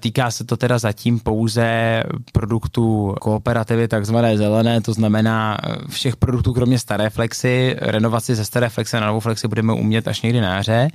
Týká 0.00 0.30
se 0.30 0.44
to 0.44 0.56
teda 0.56 0.78
zatím 0.78 1.20
pouze 1.20 2.02
produktů 2.32 3.14
kooperativy, 3.20 3.88
takzvané 3.88 4.36
zelené, 4.36 4.80
to 4.80 4.92
znamená 4.92 5.58
eh, 5.62 5.76
všech 5.88 6.16
produktů, 6.16 6.52
kromě 6.52 6.78
staré 6.78 7.10
flexy. 7.10 7.76
Renovaci 7.80 8.34
ze 8.34 8.44
staré 8.44 8.68
flexy 8.68 8.96
na 8.96 9.06
novou 9.06 9.20
flexi 9.20 9.48
budeme 9.48 9.72
umět 9.72 10.08
až 10.08 10.22
někdy 10.22 10.40
na 10.40 10.54
jaře 10.54 10.88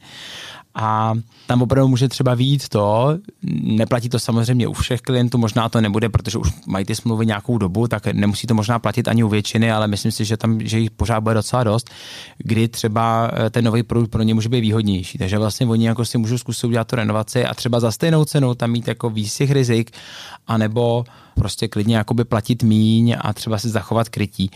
a 0.79 1.13
tam 1.47 1.61
opravdu 1.61 1.87
může 1.87 2.07
třeba 2.07 2.33
vít 2.33 2.69
to, 2.69 3.17
neplatí 3.61 4.09
to 4.09 4.19
samozřejmě 4.19 4.67
u 4.67 4.73
všech 4.73 5.01
klientů, 5.01 5.37
možná 5.37 5.69
to 5.69 5.81
nebude, 5.81 6.09
protože 6.09 6.37
už 6.37 6.53
mají 6.67 6.85
ty 6.85 6.95
smlouvy 6.95 7.25
nějakou 7.25 7.57
dobu, 7.57 7.87
tak 7.87 8.05
nemusí 8.07 8.47
to 8.47 8.53
možná 8.53 8.79
platit 8.79 9.07
ani 9.07 9.23
u 9.23 9.27
většiny, 9.27 9.71
ale 9.71 9.87
myslím 9.87 10.11
si, 10.11 10.25
že 10.25 10.37
tam, 10.37 10.59
že 10.61 10.79
jich 10.79 10.91
pořád 10.91 11.19
bude 11.19 11.35
docela 11.35 11.63
dost, 11.63 11.89
kdy 12.37 12.67
třeba 12.67 13.31
eh, 13.33 13.49
ten 13.49 13.65
nový 13.65 13.83
produkt 13.83 14.11
pro 14.11 14.23
ně 14.23 14.33
může 14.33 14.49
být 14.49 14.61
výhodnější. 14.61 15.17
Takže 15.17 15.37
vlastně 15.37 15.67
oni 15.67 15.87
jako 15.87 16.05
si 16.05 16.17
můžou 16.17 16.37
zkusit 16.37 16.67
udělat 16.67 16.87
tu 16.87 16.95
renovaci 16.95 17.45
a 17.45 17.53
třeba 17.53 17.79
za 17.79 17.91
stejnou 17.91 18.25
cenu 18.25 18.55
tam 18.55 18.71
mít 18.71 18.87
jako 18.87 19.09
víc 19.09 19.37
těch 19.37 19.51
rizik, 19.51 19.91
anebo 20.47 21.03
prostě 21.35 21.67
klidně 21.67 21.97
jakoby 21.97 22.25
platit 22.25 22.63
míň 22.63 23.15
a 23.21 23.33
třeba 23.33 23.57
si 23.57 23.69
zachovat 23.69 24.09
krytí. 24.09 24.51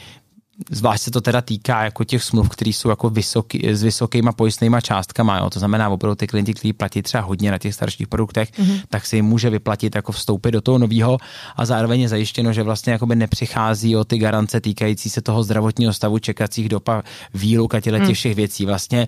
Zvlášť 0.70 1.03
se 1.03 1.12
to 1.12 1.22
teda 1.22 1.41
týká 1.41 1.84
jako 1.84 2.03
těch 2.03 2.24
smluv, 2.24 2.50
které 2.50 2.70
jsou 2.70 2.89
jako 2.89 3.10
vysoký, 3.10 3.70
s 3.74 3.84
vysokýma 3.84 4.32
pojistnýma 4.32 4.82
částkama. 4.82 5.38
Jo. 5.38 5.50
To 5.50 5.60
znamená, 5.60 5.89
opravdu 5.89 6.15
ty 6.15 6.27
klienti, 6.27 6.53
kteří 6.53 6.74
platí 6.74 7.01
třeba 7.01 7.24
hodně 7.24 7.51
na 7.51 7.58
těch 7.58 7.74
starších 7.74 8.08
produktech, 8.08 8.51
mm-hmm. 8.51 8.82
tak 8.89 9.06
si 9.06 9.15
jim 9.15 9.25
může 9.25 9.50
vyplatit 9.50 9.96
jako 9.96 10.12
vstoupit 10.12 10.51
do 10.51 10.62
toho 10.62 10.77
nového 10.77 11.18
a 11.56 11.65
zároveň 11.65 12.01
je 12.01 12.10
zajištěno, 12.10 12.53
že 12.53 12.63
vlastně 12.63 13.00
nepřichází 13.15 13.96
o 13.96 14.03
ty 14.03 14.18
garance 14.18 14.62
týkající 14.62 15.10
se 15.10 15.22
toho 15.22 15.44
zdravotního 15.44 15.94
stavu, 15.94 16.20
čekacích 16.20 16.70
dob 16.70 16.89
a 16.89 17.03
výluk 17.34 17.75
a 17.75 17.80
těch 17.80 17.94
mm. 17.94 18.13
všech 18.13 18.36
věcí. 18.36 18.65
Vlastně 18.65 19.08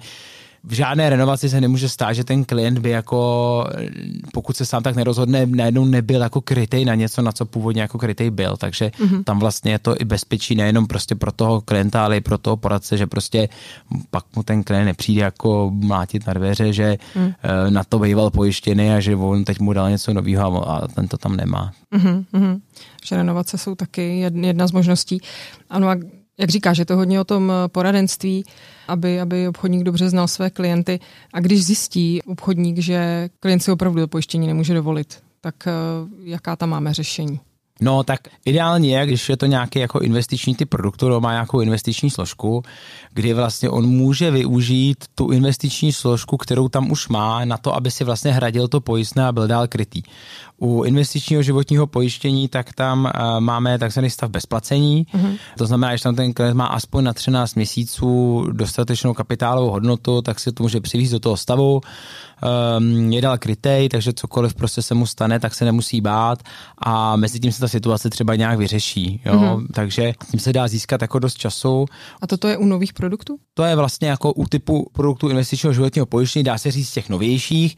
v 0.63 0.73
žádné 0.73 1.09
renovaci 1.09 1.49
se 1.49 1.61
nemůže 1.61 1.89
stát, 1.89 2.13
že 2.13 2.23
ten 2.23 2.45
klient 2.45 2.79
by 2.79 2.89
jako, 2.89 3.65
pokud 4.33 4.57
se 4.57 4.65
sám 4.65 4.83
tak 4.83 4.95
nerozhodne, 4.95 5.45
najednou 5.45 5.85
nebyl 5.85 6.21
jako 6.21 6.41
krytej 6.41 6.85
na 6.85 6.95
něco, 6.95 7.21
na 7.21 7.31
co 7.31 7.45
původně 7.45 7.81
jako 7.81 7.97
krytej 7.97 8.29
byl. 8.29 8.57
Takže 8.57 8.91
mm-hmm. 8.99 9.23
tam 9.23 9.39
vlastně 9.39 9.71
je 9.71 9.79
to 9.79 10.01
i 10.01 10.05
bezpečí 10.05 10.55
nejenom 10.55 10.87
prostě 10.87 11.15
pro 11.15 11.31
toho 11.31 11.61
klienta, 11.61 12.05
ale 12.05 12.17
i 12.17 12.21
pro 12.21 12.37
toho 12.37 12.57
poradce, 12.57 12.97
že 12.97 13.07
prostě 13.07 13.49
pak 14.09 14.23
mu 14.35 14.43
ten 14.43 14.63
klient 14.63 14.85
nepřijde 14.85 15.21
jako 15.21 15.71
mlátit 15.73 16.27
na 16.27 16.33
dveře, 16.33 16.73
že 16.73 16.97
mm. 17.15 17.33
na 17.69 17.83
to 17.83 17.99
býval 17.99 18.29
pojištěný 18.29 18.91
a 18.91 18.99
že 18.99 19.15
on 19.15 19.43
teď 19.43 19.59
mu 19.59 19.73
dal 19.73 19.89
něco 19.89 20.13
nového 20.13 20.69
a 20.69 20.87
ten 20.87 21.07
to 21.07 21.17
tam 21.17 21.35
nemá. 21.35 21.71
Mm-hmm. 21.93 22.59
Že 23.05 23.15
renovace 23.15 23.57
jsou 23.57 23.75
taky 23.75 24.19
jedna 24.19 24.67
z 24.67 24.71
možností. 24.71 25.21
Ano 25.69 25.89
a 25.89 25.95
jak 26.37 26.49
říkáš, 26.49 26.77
je 26.77 26.85
to 26.85 26.95
hodně 26.95 27.21
o 27.21 27.23
tom 27.23 27.51
eh, 27.51 27.67
poradenství, 27.67 28.43
aby, 28.87 29.21
aby 29.21 29.47
obchodník 29.47 29.83
dobře 29.83 30.09
znal 30.09 30.27
své 30.27 30.49
klienty. 30.49 30.99
A 31.33 31.39
když 31.39 31.65
zjistí 31.65 32.21
obchodník, 32.21 32.77
že 32.77 33.29
klient 33.39 33.59
si 33.59 33.71
opravdu 33.71 34.01
to 34.01 34.07
pojištění 34.07 34.47
nemůže 34.47 34.73
dovolit, 34.73 35.23
tak 35.41 35.55
eh, 35.67 35.71
jaká 36.23 36.55
tam 36.55 36.69
máme 36.69 36.93
řešení? 36.93 37.39
No 37.81 38.03
tak 38.03 38.19
ideálně 38.45 38.97
je, 38.97 39.05
když 39.05 39.29
je 39.29 39.37
to 39.37 39.45
nějaký 39.45 39.79
jako 39.79 39.99
investiční 39.99 40.55
typ 40.55 40.69
produktu, 40.69 41.19
má 41.19 41.31
nějakou 41.31 41.59
investiční 41.59 42.09
složku, 42.09 42.63
kdy 43.13 43.33
vlastně 43.33 43.69
on 43.69 43.85
může 43.85 44.31
využít 44.31 45.05
tu 45.15 45.31
investiční 45.31 45.93
složku, 45.93 46.37
kterou 46.37 46.69
tam 46.69 46.91
už 46.91 47.07
má, 47.07 47.45
na 47.45 47.57
to, 47.57 47.75
aby 47.75 47.91
si 47.91 48.03
vlastně 48.03 48.31
hradil 48.31 48.67
to 48.67 48.81
pojistné 48.81 49.25
a 49.25 49.31
byl 49.31 49.47
dál 49.47 49.67
krytý. 49.67 50.01
U 50.57 50.83
investičního 50.83 51.41
životního 51.41 51.87
pojištění 51.87 52.47
tak 52.47 52.73
tam 52.73 53.05
uh, 53.05 53.39
máme 53.39 53.79
takzvaný 53.79 54.09
stav 54.09 54.29
bezplacení, 54.29 55.07
mm-hmm. 55.13 55.37
to 55.57 55.65
znamená, 55.65 55.95
že 55.95 56.03
tam 56.03 56.15
ten 56.15 56.33
klient 56.33 56.55
má 56.55 56.65
aspoň 56.65 57.03
na 57.03 57.13
13 57.13 57.55
měsíců 57.55 58.43
dostatečnou 58.51 59.13
kapitálovou 59.13 59.69
hodnotu, 59.69 60.21
tak 60.21 60.39
si 60.39 60.51
to 60.51 60.63
může 60.63 60.81
přivízt 60.81 61.11
do 61.11 61.19
toho 61.19 61.37
stavu, 61.37 61.81
um, 62.77 63.13
je 63.13 63.21
dál 63.21 63.37
krytej, 63.37 63.89
takže 63.89 64.13
cokoliv 64.13 64.53
prostě 64.53 64.81
se 64.81 64.93
mu 64.93 65.05
stane, 65.05 65.39
tak 65.39 65.53
se 65.55 65.65
nemusí 65.65 66.01
bát 66.01 66.43
a 66.77 67.15
mezi 67.15 67.39
tím 67.39 67.51
se 67.51 67.59
ta 67.59 67.67
situace 67.67 68.09
třeba 68.09 68.35
nějak 68.35 68.57
vyřeší. 68.57 69.21
Jo? 69.25 69.33
Mm-hmm. 69.33 69.67
Takže 69.73 70.13
tím 70.31 70.39
se 70.39 70.53
dá 70.53 70.67
získat 70.67 71.01
jako 71.01 71.19
dost 71.19 71.37
času. 71.37 71.85
A 72.21 72.27
toto 72.27 72.47
je 72.47 72.57
u 72.57 72.65
nových 72.65 72.93
produktů? 72.93 73.37
To 73.53 73.63
je 73.63 73.75
vlastně 73.75 74.07
jako 74.07 74.33
u 74.33 74.45
typu 74.45 74.89
produktů 74.93 75.29
investičního 75.29 75.73
životního 75.73 76.05
pojištění, 76.05 76.43
dá 76.43 76.57
se 76.57 76.71
říct 76.71 76.91
těch 76.91 77.09
novějších, 77.09 77.75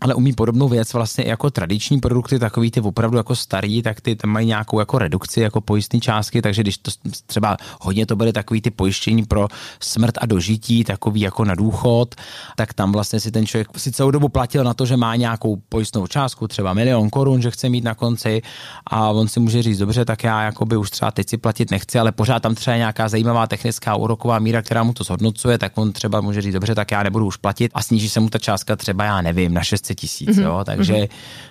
ale 0.00 0.14
umí 0.14 0.32
podobnou 0.32 0.68
věc 0.68 0.92
vlastně 0.92 1.24
jako 1.26 1.50
tradiční 1.50 2.00
produkty, 2.16 2.38
takový 2.38 2.70
ty 2.70 2.80
opravdu 2.80 3.16
jako 3.16 3.36
starý, 3.36 3.82
tak 3.82 4.00
ty 4.00 4.16
tam 4.16 4.30
mají 4.30 4.46
nějakou 4.46 4.80
jako 4.80 4.98
redukci, 4.98 5.40
jako 5.40 5.60
pojistné 5.60 6.00
částky, 6.00 6.42
takže 6.42 6.62
když 6.62 6.78
to 6.78 6.90
třeba 7.26 7.56
hodně 7.80 8.06
to 8.06 8.16
byly 8.16 8.32
takový 8.32 8.60
ty 8.60 8.70
pojištění 8.70 9.24
pro 9.24 9.48
smrt 9.80 10.14
a 10.20 10.26
dožití, 10.26 10.84
takový 10.84 11.20
jako 11.20 11.44
na 11.44 11.54
důchod, 11.54 12.14
tak 12.56 12.74
tam 12.74 12.92
vlastně 12.92 13.20
si 13.20 13.30
ten 13.30 13.46
člověk 13.46 13.68
si 13.76 13.92
celou 13.92 14.10
dobu 14.10 14.28
platil 14.28 14.64
na 14.64 14.74
to, 14.74 14.86
že 14.86 14.96
má 14.96 15.16
nějakou 15.16 15.56
pojistnou 15.68 16.06
částku, 16.06 16.48
třeba 16.48 16.74
milion 16.74 17.10
korun, 17.10 17.42
že 17.42 17.50
chce 17.50 17.68
mít 17.68 17.84
na 17.84 17.94
konci 17.94 18.42
a 18.86 19.10
on 19.10 19.28
si 19.28 19.40
může 19.40 19.62
říct, 19.62 19.78
dobře, 19.78 20.04
tak 20.04 20.24
já 20.24 20.42
jakoby 20.42 20.76
už 20.76 20.90
třeba 20.90 21.10
teď 21.10 21.28
si 21.28 21.36
platit 21.36 21.70
nechci, 21.70 21.98
ale 21.98 22.12
pořád 22.12 22.40
tam 22.40 22.54
třeba 22.54 22.76
nějaká 22.76 23.08
zajímavá 23.08 23.46
technická 23.46 23.96
úroková 23.96 24.38
míra, 24.38 24.62
která 24.62 24.82
mu 24.82 24.92
to 24.92 25.04
zhodnocuje, 25.04 25.58
tak 25.58 25.78
on 25.78 25.92
třeba 25.92 26.20
může 26.20 26.42
říct, 26.42 26.54
dobře, 26.54 26.74
tak 26.74 26.90
já 26.90 27.02
nebudu 27.02 27.26
už 27.26 27.36
platit 27.36 27.72
a 27.74 27.82
sníží 27.82 28.08
se 28.08 28.20
mu 28.20 28.30
ta 28.30 28.38
částka 28.38 28.76
třeba, 28.76 29.04
já 29.04 29.20
nevím, 29.20 29.54
na 29.54 29.62
600 29.62 30.00
tisíc, 30.00 30.28
mm-hmm. 30.28 30.42
jo, 30.42 30.60
takže 30.64 30.94
mm-hmm. 30.94 31.08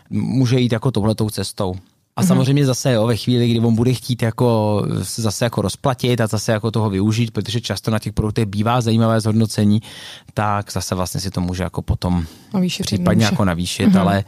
Může 0.09 0.59
jít 0.59 0.71
jako 0.71 0.91
touhletou 0.91 1.29
cestou. 1.29 1.75
A 2.15 2.21
mm-hmm. 2.21 2.27
samozřejmě 2.27 2.65
zase 2.65 2.91
jo, 2.91 3.07
ve 3.07 3.15
chvíli, 3.15 3.49
kdy 3.49 3.59
on 3.59 3.75
bude 3.75 3.93
chtít 3.93 4.21
jako 4.21 4.81
se 5.03 5.21
zase 5.21 5.45
jako 5.45 5.61
rozplatit 5.61 6.21
a 6.21 6.27
zase 6.27 6.51
jako 6.51 6.71
toho 6.71 6.89
využít, 6.89 7.31
protože 7.31 7.61
často 7.61 7.91
na 7.91 7.99
těch 7.99 8.13
produktech 8.13 8.45
bývá 8.45 8.81
zajímavé 8.81 9.21
zhodnocení, 9.21 9.81
tak 10.33 10.71
zase 10.71 10.95
vlastně 10.95 11.21
si 11.21 11.31
to 11.31 11.41
může 11.41 11.63
jako 11.63 11.81
potom 11.81 12.25
navýšit, 12.53 12.85
případně 12.85 13.25
může. 13.25 13.33
jako 13.33 13.45
navýšit, 13.45 13.89
mm-hmm. 13.89 13.99
ale 13.99 14.23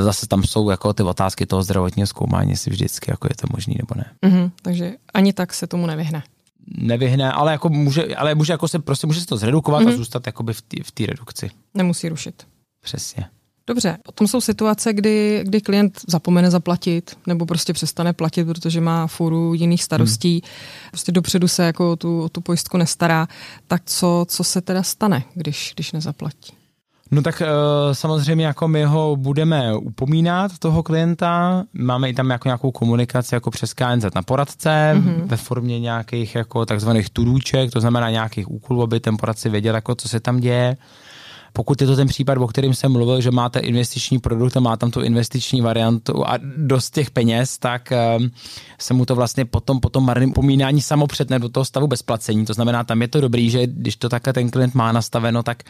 zase 0.00 0.26
tam 0.26 0.44
jsou 0.44 0.70
jako 0.70 0.92
ty 0.92 1.02
otázky 1.02 1.46
toho 1.46 1.62
zdravotního 1.62 2.06
zkoumání, 2.06 2.50
jestli 2.50 2.70
vždycky 2.70 3.10
jako 3.10 3.28
je 3.30 3.36
to 3.40 3.46
možný 3.50 3.74
nebo 3.78 3.94
ne. 3.96 4.30
Mm-hmm. 4.30 4.50
Takže 4.62 4.92
ani 5.14 5.32
tak 5.32 5.54
se 5.54 5.66
tomu 5.66 5.86
nevyhne 5.86 6.22
nevyhne, 6.66 7.32
ale 7.32 7.52
jako 7.52 7.68
může, 7.68 8.16
ale 8.16 8.34
může 8.34 8.52
jako 8.52 8.68
se 8.68 8.78
prostě 8.78 9.06
může 9.06 9.20
se 9.20 9.26
to 9.26 9.36
zredukovat 9.36 9.82
mm-hmm. 9.82 9.86
a 9.86 9.90
mhm. 9.90 9.96
zůstat 9.96 10.26
jakoby 10.26 10.52
v 10.82 10.92
té 10.92 11.06
redukci. 11.06 11.50
Nemusí 11.74 12.08
rušit. 12.08 12.46
Přesně. 12.80 13.26
Dobře, 13.66 13.98
potom 14.02 14.28
jsou 14.28 14.40
situace, 14.40 14.92
kdy, 14.92 15.42
kdy 15.46 15.60
klient 15.60 16.00
zapomene 16.08 16.50
zaplatit 16.50 17.16
nebo 17.26 17.46
prostě 17.46 17.72
přestane 17.72 18.12
platit, 18.12 18.44
protože 18.44 18.80
má 18.80 19.06
furu 19.06 19.54
jiných 19.54 19.82
starostí, 19.82 20.32
hmm. 20.32 20.90
prostě 20.90 21.12
dopředu 21.12 21.48
se 21.48 21.64
jako 21.64 21.96
tu, 21.96 22.22
o 22.22 22.28
tu 22.28 22.40
pojistku 22.40 22.76
nestará, 22.76 23.28
tak 23.66 23.82
co, 23.86 24.26
co 24.28 24.44
se 24.44 24.60
teda 24.60 24.82
stane, 24.82 25.22
když, 25.34 25.72
když 25.74 25.92
nezaplatí? 25.92 26.52
No 27.10 27.22
tak 27.22 27.42
uh, 27.42 27.46
samozřejmě 27.92 28.46
jako 28.46 28.68
my 28.68 28.84
ho 28.84 29.16
budeme 29.16 29.76
upomínat, 29.76 30.58
toho 30.58 30.82
klienta, 30.82 31.64
máme 31.72 32.10
i 32.10 32.14
tam 32.14 32.30
jako 32.30 32.48
nějakou 32.48 32.70
komunikaci 32.70 33.34
jako 33.34 33.50
přes 33.50 33.74
KNZ 33.74 34.04
na 34.14 34.22
poradce 34.22 34.92
mm-hmm. 34.94 35.26
ve 35.26 35.36
formě 35.36 35.80
nějakých 35.80 36.34
jako 36.34 36.66
takzvaných 36.66 37.10
turůček, 37.10 37.70
to 37.70 37.80
znamená 37.80 38.10
nějakých 38.10 38.50
úkolů, 38.50 38.82
aby 38.82 39.00
ten 39.00 39.16
poradce 39.16 39.48
věděl, 39.48 39.74
jako 39.74 39.94
co 39.94 40.08
se 40.08 40.20
tam 40.20 40.40
děje. 40.40 40.76
Pokud 41.56 41.80
je 41.80 41.86
to 41.86 41.96
ten 41.96 42.08
případ, 42.08 42.38
o 42.38 42.46
kterém 42.46 42.74
jsem 42.74 42.92
mluvil, 42.92 43.20
že 43.20 43.30
máte 43.30 43.58
investiční 43.58 44.18
produkt 44.18 44.56
a 44.56 44.60
má 44.60 44.76
tam 44.76 44.90
tu 44.90 45.00
investiční 45.00 45.60
variantu 45.60 46.28
a 46.28 46.38
dost 46.56 46.94
těch 46.94 47.10
peněz, 47.10 47.58
tak 47.58 47.92
um, 48.18 48.30
se 48.78 48.94
mu 48.94 49.06
to 49.06 49.14
vlastně 49.14 49.44
potom, 49.44 49.80
potom 49.80 50.06
marným 50.06 50.32
pomínání 50.32 50.82
samo 50.82 51.06
přetne 51.06 51.38
do 51.38 51.48
toho 51.48 51.64
stavu 51.64 51.86
bezplacení. 51.86 52.44
To 52.44 52.54
znamená, 52.54 52.84
tam 52.84 53.02
je 53.02 53.08
to 53.08 53.20
dobrý, 53.20 53.50
že 53.50 53.66
když 53.66 53.96
to 53.96 54.08
takhle 54.08 54.32
ten 54.32 54.50
klient 54.50 54.74
má 54.74 54.92
nastaveno, 54.92 55.42
tak 55.42 55.62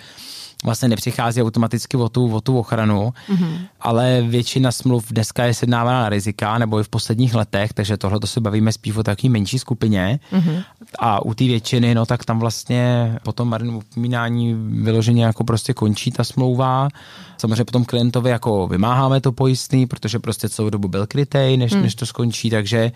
vlastně 0.64 0.88
nepřichází 0.88 1.42
automaticky 1.42 1.96
o 1.96 2.08
tu, 2.08 2.34
o 2.34 2.40
tu 2.40 2.58
ochranu, 2.58 3.12
mm-hmm. 3.28 3.58
ale 3.80 4.22
většina 4.22 4.72
smluv 4.72 5.12
dneska 5.12 5.44
je 5.44 5.54
sednávána 5.54 6.00
na 6.00 6.08
rizika, 6.08 6.58
nebo 6.58 6.80
i 6.80 6.84
v 6.84 6.88
posledních 6.88 7.34
letech, 7.34 7.72
takže 7.72 7.96
tohle 7.96 8.20
to 8.20 8.26
se 8.26 8.40
bavíme 8.40 8.72
spíš 8.72 8.96
o 8.96 9.02
takové 9.02 9.32
menší 9.32 9.58
skupině. 9.58 10.20
Mm-hmm. 10.32 10.64
A 10.98 11.24
u 11.24 11.34
té 11.34 11.44
většiny, 11.44 11.94
no 11.94 12.06
tak 12.06 12.24
tam 12.24 12.38
vlastně 12.38 13.16
po 13.22 13.32
tom 13.32 13.48
marném 13.48 13.76
upomínání 13.76 14.54
vyloženě 14.82 15.24
jako 15.24 15.44
prostě 15.44 15.74
končí 15.74 16.10
ta 16.10 16.24
smlouva. 16.24 16.88
Samozřejmě 17.36 17.64
potom 17.64 17.84
klientovi 17.84 18.30
jako 18.30 18.68
vymáháme 18.68 19.20
to 19.20 19.32
pojistný, 19.32 19.86
protože 19.86 20.18
prostě 20.18 20.48
celou 20.48 20.70
dobu 20.70 20.88
byl 20.88 21.06
krytej, 21.06 21.56
než, 21.56 21.72
mm. 21.72 21.82
než 21.82 21.94
to 21.94 22.06
skončí, 22.06 22.50
takže 22.50 22.92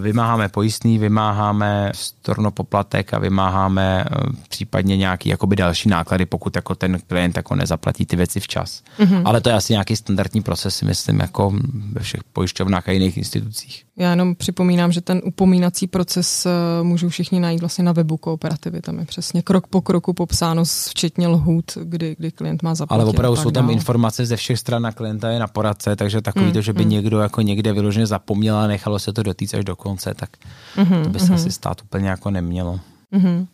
vymáháme 0.00 0.48
pojistný, 0.48 0.98
vymáháme 0.98 1.92
stornopoplatek 1.94 3.14
a 3.14 3.18
vymáháme 3.18 4.04
eh, 4.06 4.16
případně 4.48 4.96
nějaký 4.96 5.28
jakoby 5.28 5.56
další 5.56 5.88
náklady, 5.88 6.26
pokud 6.26 6.56
jako 6.56 6.74
ten 6.88 6.98
klient 7.06 7.36
jako 7.36 7.54
nezaplatí 7.54 8.06
ty 8.06 8.16
věci 8.16 8.40
včas. 8.40 8.82
Mm-hmm. 8.98 9.22
Ale 9.24 9.40
to 9.40 9.48
je 9.48 9.54
asi 9.54 9.72
nějaký 9.72 9.96
standardní 9.96 10.42
proces, 10.42 10.82
myslím, 10.82 11.20
jako 11.20 11.52
ve 11.92 12.00
všech 12.00 12.24
pojišťovnách 12.24 12.88
a 12.88 12.92
jiných 12.92 13.16
institucích. 13.16 13.84
Já 13.96 14.10
jenom 14.10 14.34
připomínám, 14.34 14.92
že 14.92 15.00
ten 15.00 15.20
upomínací 15.24 15.86
proces 15.86 16.46
eh, 16.46 16.50
můžou 16.82 17.08
všichni 17.08 17.40
najít 17.40 17.60
vlastně 17.60 17.84
na 17.84 17.92
webu 17.92 18.16
kooperativy. 18.16 18.80
Tam 18.80 18.98
je 18.98 19.04
přesně 19.04 19.42
krok 19.42 19.66
po 19.66 19.80
kroku 19.80 20.12
popsáno, 20.12 20.64
včetně 20.88 21.28
lhůt, 21.28 21.78
kdy, 21.84 22.16
kdy 22.18 22.30
klient 22.30 22.62
má 22.62 22.74
zaplatit. 22.74 23.00
Ale 23.00 23.10
opravdu 23.10 23.36
jsou 23.36 23.50
tam 23.50 23.66
dál. 23.66 23.72
informace 23.72 24.26
ze 24.26 24.36
všech 24.36 24.58
stran 24.58 24.82
na 24.82 24.92
klienta 24.92 25.30
je 25.30 25.38
na 25.38 25.46
poradce, 25.46 25.96
takže 25.96 26.22
takový 26.22 26.46
mm, 26.46 26.52
to, 26.52 26.60
že 26.60 26.72
by 26.72 26.84
mm. 26.84 26.90
někdo 26.90 27.18
jako 27.18 27.40
někde 27.40 27.72
vyloženě 27.72 28.06
zapomněl 28.06 28.56
a 28.56 28.66
nechalo 28.66 28.98
se 28.98 29.12
to 29.12 29.22
dotýct 29.22 29.54
až 29.54 29.64
do 29.64 29.76
konce, 29.76 30.14
tak 30.14 30.30
mm-hmm, 30.76 31.02
to 31.02 31.08
by 31.08 31.20
se 31.20 31.26
mm-hmm. 31.26 31.34
asi 31.34 31.50
stát 31.50 31.82
úplně 31.82 32.08
jako 32.08 32.30
nemělo. 32.30 32.80
Mm-hmm. 33.14 33.46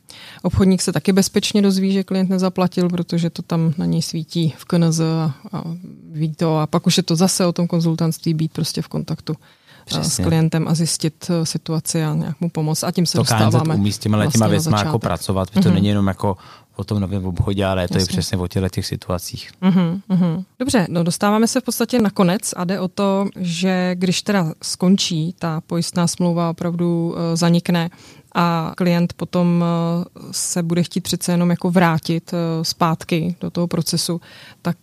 Obchodník 0.42 0.82
se 0.82 0.92
taky 0.92 1.12
bezpečně 1.12 1.62
dozví, 1.62 1.92
že 1.92 2.04
klient 2.04 2.30
nezaplatil, 2.30 2.88
protože 2.88 3.30
to 3.30 3.42
tam 3.42 3.74
na 3.78 3.86
něj 3.86 4.02
svítí 4.02 4.54
v 4.58 4.64
KNZ 4.64 5.00
a, 5.00 5.34
a 5.52 5.64
ví 6.12 6.34
to. 6.34 6.58
A 6.58 6.66
pak 6.66 6.86
už 6.86 6.96
je 6.96 7.02
to 7.02 7.16
zase 7.16 7.46
o 7.46 7.52
tom 7.52 7.66
konzultantství 7.66 8.34
být 8.34 8.52
prostě 8.52 8.82
v 8.82 8.88
kontaktu 8.88 9.36
Přesně. 9.84 10.24
s 10.24 10.28
klientem 10.28 10.68
a 10.68 10.74
zjistit 10.74 11.30
eh, 11.30 11.46
situaci 11.46 12.04
a 12.04 12.14
nějak 12.14 12.40
mu 12.40 12.50
pomoct. 12.50 12.84
A 12.84 12.90
tím 12.90 13.06
se 13.06 13.12
to 13.12 13.18
dostáváme. 13.18 13.74
umí 13.74 13.92
s 13.92 13.98
těma 13.98 14.18
vlastně 14.18 14.48
věcma 14.48 14.78
jako 14.78 14.98
pracovat. 14.98 15.50
Mm-hmm. 15.50 15.62
To 15.62 15.68
mhm. 15.68 15.74
není 15.74 15.88
jenom 15.88 16.06
jako 16.06 16.36
o 16.80 16.84
tom 16.84 17.00
novém 17.00 17.26
obchodě, 17.26 17.64
ale 17.64 17.88
to 17.88 17.98
je 17.98 18.06
přesně 18.06 18.38
o 18.38 18.48
těchto 18.48 18.68
těch 18.68 18.86
situacích. 18.86 19.50
Mm-hmm, 19.62 20.00
mm-hmm. 20.10 20.44
Dobře, 20.58 20.86
no 20.90 21.02
dostáváme 21.02 21.46
se 21.46 21.60
v 21.60 21.64
podstatě 21.64 21.98
na 21.98 22.10
konec 22.10 22.54
a 22.56 22.64
jde 22.64 22.80
o 22.80 22.88
to, 22.88 23.28
že 23.36 23.94
když 23.94 24.22
teda 24.22 24.52
skončí 24.62 25.34
ta 25.38 25.60
pojistná 25.60 26.06
smlouva 26.06 26.50
opravdu 26.50 27.08
uh, 27.08 27.16
zanikne, 27.34 27.90
a 28.34 28.72
klient 28.76 29.12
potom 29.12 29.64
eh, 29.64 30.20
se 30.30 30.62
bude 30.62 30.82
chtít 30.82 31.00
přece 31.00 31.32
jenom 31.32 31.50
jako 31.50 31.70
vrátit 31.70 32.30
eh, 32.32 32.64
zpátky 32.64 33.36
do 33.40 33.50
toho 33.50 33.66
procesu, 33.66 34.20
tak 34.62 34.76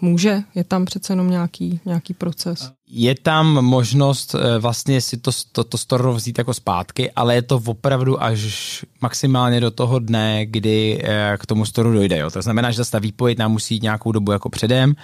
může? 0.00 0.42
Je 0.54 0.64
tam 0.64 0.84
přece 0.84 1.12
jenom 1.12 1.30
nějaký, 1.30 1.80
nějaký 1.84 2.14
proces? 2.14 2.72
Je 2.90 3.14
tam 3.14 3.64
možnost 3.64 4.34
vlastně 4.58 5.00
si 5.00 5.16
to, 5.16 5.30
to, 5.52 5.64
to 5.64 5.78
storno 5.78 6.12
vzít 6.12 6.38
jako 6.38 6.54
zpátky, 6.54 7.10
ale 7.10 7.34
je 7.34 7.42
to 7.42 7.62
opravdu 7.66 8.22
až 8.22 8.84
maximálně 9.00 9.60
do 9.60 9.70
toho 9.70 9.98
dne, 9.98 10.46
kdy 10.46 11.02
k 11.36 11.46
tomu 11.46 11.64
storu 11.64 11.92
dojde. 11.92 12.18
Jo. 12.18 12.30
To 12.30 12.42
znamená, 12.42 12.70
že 12.70 12.90
ta 12.90 12.98
výpověď 12.98 13.38
nám 13.38 13.52
musí 13.52 13.74
jít 13.74 13.82
nějakou 13.82 14.12
dobu 14.12 14.32
jako 14.32 14.48
předem, 14.48 14.94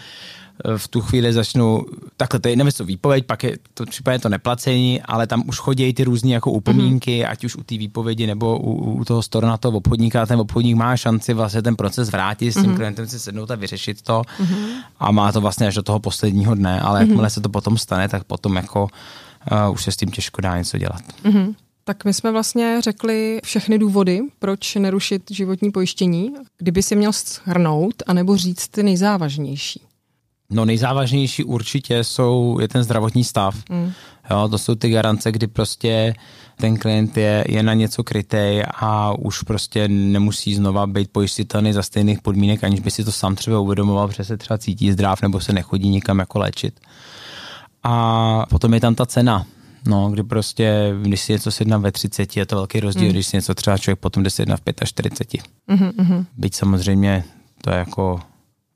v 0.76 0.88
tu 0.88 1.00
chvíli 1.00 1.32
začnu, 1.32 1.84
takhle 2.16 2.40
to 2.40 2.48
je 2.48 2.56
nevím, 2.56 2.72
co 2.72 2.84
výpověď, 2.84 3.26
pak 3.26 3.42
je 3.42 3.58
to 3.74 3.86
případně 3.86 4.18
to 4.18 4.28
neplacení, 4.28 5.02
ale 5.02 5.26
tam 5.26 5.42
už 5.46 5.58
chodí 5.58 5.94
ty 5.94 6.04
různé 6.04 6.30
jako 6.30 6.50
upomínky, 6.50 7.20
mm-hmm. 7.22 7.30
ať 7.30 7.44
už 7.44 7.56
u 7.56 7.62
té 7.62 7.78
výpovědi 7.78 8.26
nebo 8.26 8.58
u, 8.58 8.92
u 8.92 9.04
toho 9.04 9.22
storna 9.22 9.56
toho 9.56 9.78
obchodníka, 9.78 10.26
ten 10.26 10.40
obchodník 10.40 10.76
má 10.76 10.96
šanci 10.96 11.34
vlastně 11.34 11.62
ten 11.62 11.76
proces 11.76 12.10
vrátit 12.10 12.52
s 12.52 12.54
tím 12.54 12.64
mm-hmm. 12.64 12.76
klientem 12.76 13.06
si 13.06 13.20
sednout 13.20 13.50
a 13.50 13.54
vyřešit 13.54 14.02
to 14.02 14.22
mm-hmm. 14.22 14.66
a 14.98 15.10
má 15.10 15.32
to 15.32 15.40
vlastně 15.40 15.66
až 15.66 15.74
do 15.74 15.82
toho 15.82 16.00
posledního 16.00 16.54
dne, 16.54 16.80
ale 16.80 17.00
mm-hmm. 17.00 17.08
jakmile 17.08 17.30
se 17.30 17.40
to 17.40 17.48
potom 17.48 17.78
stane, 17.78 18.08
tak 18.08 18.24
potom 18.24 18.56
jako 18.56 18.82
uh, 19.66 19.74
už 19.74 19.84
se 19.84 19.92
s 19.92 19.96
tím 19.96 20.10
těžko 20.10 20.40
dá 20.40 20.58
něco 20.58 20.78
dělat. 20.78 21.02
Mm-hmm. 21.24 21.54
Tak 21.84 22.04
my 22.04 22.14
jsme 22.14 22.32
vlastně 22.32 22.76
řekli 22.80 23.40
všechny 23.44 23.78
důvody, 23.78 24.20
proč 24.38 24.74
nerušit 24.74 25.22
životní 25.30 25.70
pojištění. 25.70 26.34
Kdyby 26.58 26.82
si 26.82 26.96
měl 26.96 27.12
shrnout, 27.12 27.94
anebo 28.06 28.36
říct 28.36 28.68
ty 28.68 28.82
nejzávažnější. 28.82 29.80
No 30.50 30.64
nejzávažnější 30.64 31.44
určitě 31.44 32.04
jsou, 32.04 32.58
je 32.60 32.68
ten 32.68 32.82
zdravotní 32.82 33.24
stav. 33.24 33.56
Mm. 33.70 33.92
Jo, 34.30 34.48
to 34.48 34.58
jsou 34.58 34.74
ty 34.74 34.90
garance, 34.90 35.32
kdy 35.32 35.46
prostě 35.46 36.14
ten 36.56 36.76
klient 36.76 37.16
je, 37.16 37.44
je 37.48 37.62
na 37.62 37.74
něco 37.74 38.04
krytej 38.04 38.64
a 38.74 39.18
už 39.18 39.42
prostě 39.42 39.88
nemusí 39.88 40.54
znova 40.54 40.86
být 40.86 41.10
pojistitelný 41.10 41.72
za 41.72 41.82
stejných 41.82 42.22
podmínek, 42.22 42.64
aniž 42.64 42.80
by 42.80 42.90
si 42.90 43.04
to 43.04 43.12
sám 43.12 43.34
třeba 43.34 43.60
uvědomoval, 43.60 44.08
protože 44.08 44.24
se 44.24 44.36
třeba 44.36 44.58
cítí 44.58 44.92
zdrav 44.92 45.22
nebo 45.22 45.40
se 45.40 45.52
nechodí 45.52 45.88
nikam 45.88 46.18
jako 46.18 46.38
léčit. 46.38 46.80
A 47.82 48.46
potom 48.50 48.74
je 48.74 48.80
tam 48.80 48.94
ta 48.94 49.06
cena. 49.06 49.46
No, 49.86 50.10
kdy 50.10 50.22
prostě, 50.22 50.94
když 51.02 51.20
si 51.20 51.32
něco 51.32 51.50
sjedná 51.50 51.78
ve 51.78 51.92
30, 51.92 52.36
je 52.36 52.46
to 52.46 52.56
velký 52.56 52.80
rozdíl, 52.80 53.04
mm. 53.04 53.12
když 53.12 53.26
si 53.26 53.36
něco 53.36 53.54
třeba 53.54 53.78
člověk 53.78 53.98
potom 53.98 54.22
jde 54.22 54.30
sjedná 54.30 54.56
v 54.56 54.60
45. 54.84 55.42
Mm-hmm. 55.68 56.24
Byť 56.36 56.54
samozřejmě 56.54 57.24
to 57.60 57.70
je 57.70 57.76
jako 57.76 58.20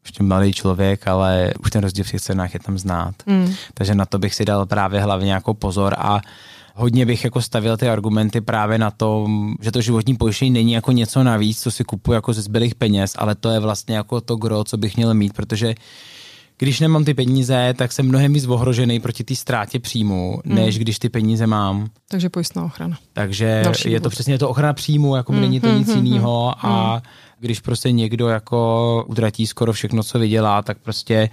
ještě 0.08 0.22
mladý 0.22 0.52
člověk, 0.52 1.08
ale 1.08 1.52
už 1.60 1.70
ten 1.70 1.82
rozdíl 1.82 2.04
v 2.04 2.10
těch 2.10 2.20
cenách 2.20 2.54
je 2.54 2.60
tam 2.60 2.78
znát. 2.78 3.14
Mm. 3.26 3.54
Takže 3.74 3.94
na 3.94 4.06
to 4.06 4.18
bych 4.18 4.34
si 4.34 4.44
dal 4.44 4.66
právě 4.66 5.00
hlavně 5.00 5.32
jako 5.32 5.54
pozor 5.54 5.94
a 5.98 6.20
hodně 6.74 7.06
bych 7.06 7.24
jako 7.24 7.42
stavil 7.42 7.76
ty 7.76 7.88
argumenty 7.88 8.40
právě 8.40 8.78
na 8.78 8.90
to, 8.90 9.26
že 9.60 9.72
to 9.72 9.80
životní 9.80 10.16
pojištění 10.16 10.50
není 10.50 10.72
jako 10.72 10.92
něco 10.92 11.22
navíc, 11.22 11.60
co 11.60 11.70
si 11.70 11.84
kupuju 11.84 12.14
jako 12.14 12.32
ze 12.32 12.42
zbylých 12.42 12.74
peněz, 12.74 13.12
ale 13.18 13.34
to 13.34 13.50
je 13.50 13.60
vlastně 13.60 13.96
jako 13.96 14.20
to 14.20 14.36
gro, 14.36 14.64
co 14.64 14.76
bych 14.76 14.96
měl 14.96 15.14
mít, 15.14 15.32
protože 15.32 15.74
když 16.58 16.80
nemám 16.80 17.04
ty 17.04 17.14
peníze, 17.14 17.74
tak 17.76 17.92
jsem 17.92 18.08
mnohem 18.08 18.32
víc 18.32 18.46
ohrožený 18.46 19.00
proti 19.00 19.24
té 19.24 19.34
ztrátě 19.34 19.78
příjmu, 19.78 20.40
hmm. 20.44 20.54
než 20.54 20.78
když 20.78 20.98
ty 20.98 21.08
peníze 21.08 21.46
mám. 21.46 21.88
Takže 22.08 22.28
pojistná 22.28 22.64
ochrana. 22.64 22.98
Takže 23.12 23.60
Další 23.64 23.90
je 23.90 24.00
to 24.00 24.10
přesně 24.10 24.38
to 24.38 24.48
ochrana 24.48 24.72
příjmu, 24.72 25.16
jako 25.16 25.32
hmm. 25.32 25.40
není 25.40 25.60
to 25.60 25.68
hmm, 25.68 25.78
nic 25.78 25.88
hmm, 25.88 26.06
jiného 26.06 26.54
hmm. 26.58 26.72
a 26.72 26.92
hmm. 26.92 27.02
když 27.40 27.60
prostě 27.60 27.92
někdo 27.92 28.28
jako 28.28 29.04
utratí 29.08 29.46
skoro 29.46 29.72
všechno, 29.72 30.02
co 30.02 30.18
vydělá, 30.18 30.62
tak 30.62 30.78
prostě 30.78 31.30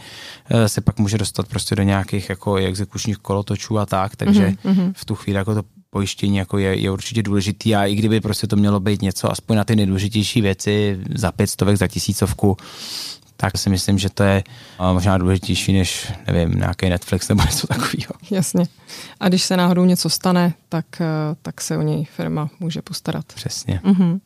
eh, 0.50 0.70
se 0.70 0.82
pak 0.82 1.00
může 1.00 1.18
dostat 1.18 1.48
prostě 1.48 1.76
do 1.76 1.84
nějakých 1.84 2.30
jako 2.30 2.56
exekučních 2.56 3.18
kolotočů 3.18 3.80
a 3.80 3.86
tak, 3.86 4.16
takže 4.16 4.54
hmm. 4.64 4.94
v 4.96 5.06
tu 5.06 5.16
chvíli 5.16 5.38
jako 5.38 5.56
to 5.56 5.62
pojištění 5.90 6.38
jako 6.38 6.58
je, 6.58 6.80
je 6.80 6.92
určitě 6.92 7.24
důležitý 7.24 7.76
a 7.76 7.86
i 7.86 7.96
kdyby 7.96 8.22
prostě 8.22 8.48
to 8.48 8.56
mělo 8.56 8.80
být 8.80 9.02
něco 9.02 9.32
aspoň 9.32 9.58
na 9.58 9.64
ty 9.64 9.76
nejdůležitější 9.76 10.42
věci 10.42 11.00
za 11.16 11.32
pětstovek, 11.32 11.78
za 11.78 11.88
tisícovku, 11.88 12.58
tak 13.38 13.58
si 13.58 13.70
myslím, 13.70 13.98
že 13.98 14.10
to 14.10 14.24
je 14.24 14.44
možná 14.94 15.18
důležitější 15.18 15.74
než, 15.74 16.14
nevím, 16.28 16.60
nějaký 16.60 16.90
Netflix 16.90 17.30
nebo 17.30 17.44
něco 17.52 17.68
takového. 17.68 18.14
Jasně. 18.32 18.66
A 19.20 19.30
když 19.30 19.44
se 19.44 19.58
náhodou 19.58 19.86
něco 19.86 20.10
stane, 20.10 20.54
tak, 20.70 20.86
eh, 21.02 21.06
tak 21.42 21.62
se 21.62 21.78
o 21.78 21.82
něj 21.82 22.06
firma 22.06 22.50
může 22.60 22.82
postarat. 22.82 23.26
Přesně. 23.34 23.80
Mhm. 23.84 24.20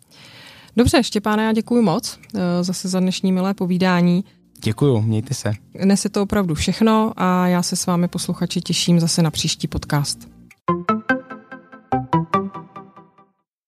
Dobře, 0.77 1.03
Štěpáne, 1.03 1.45
já 1.45 1.53
děkuji 1.53 1.81
moc 1.81 2.19
eh, 2.35 2.63
zase 2.63 2.87
za 2.87 2.99
dnešní 2.99 3.31
milé 3.31 3.53
povídání. 3.53 4.23
Děkuju, 4.63 5.01
mějte 5.01 5.33
se. 5.33 5.53
Dnes 5.81 6.03
je 6.03 6.09
to 6.09 6.21
opravdu 6.21 6.55
všechno 6.55 7.13
a 7.17 7.47
já 7.47 7.63
se 7.63 7.75
s 7.75 7.85
vámi 7.85 8.07
posluchači 8.07 8.61
těším 8.61 8.99
zase 8.99 9.21
na 9.21 9.31
příští 9.31 9.67
podcast. 9.67 10.28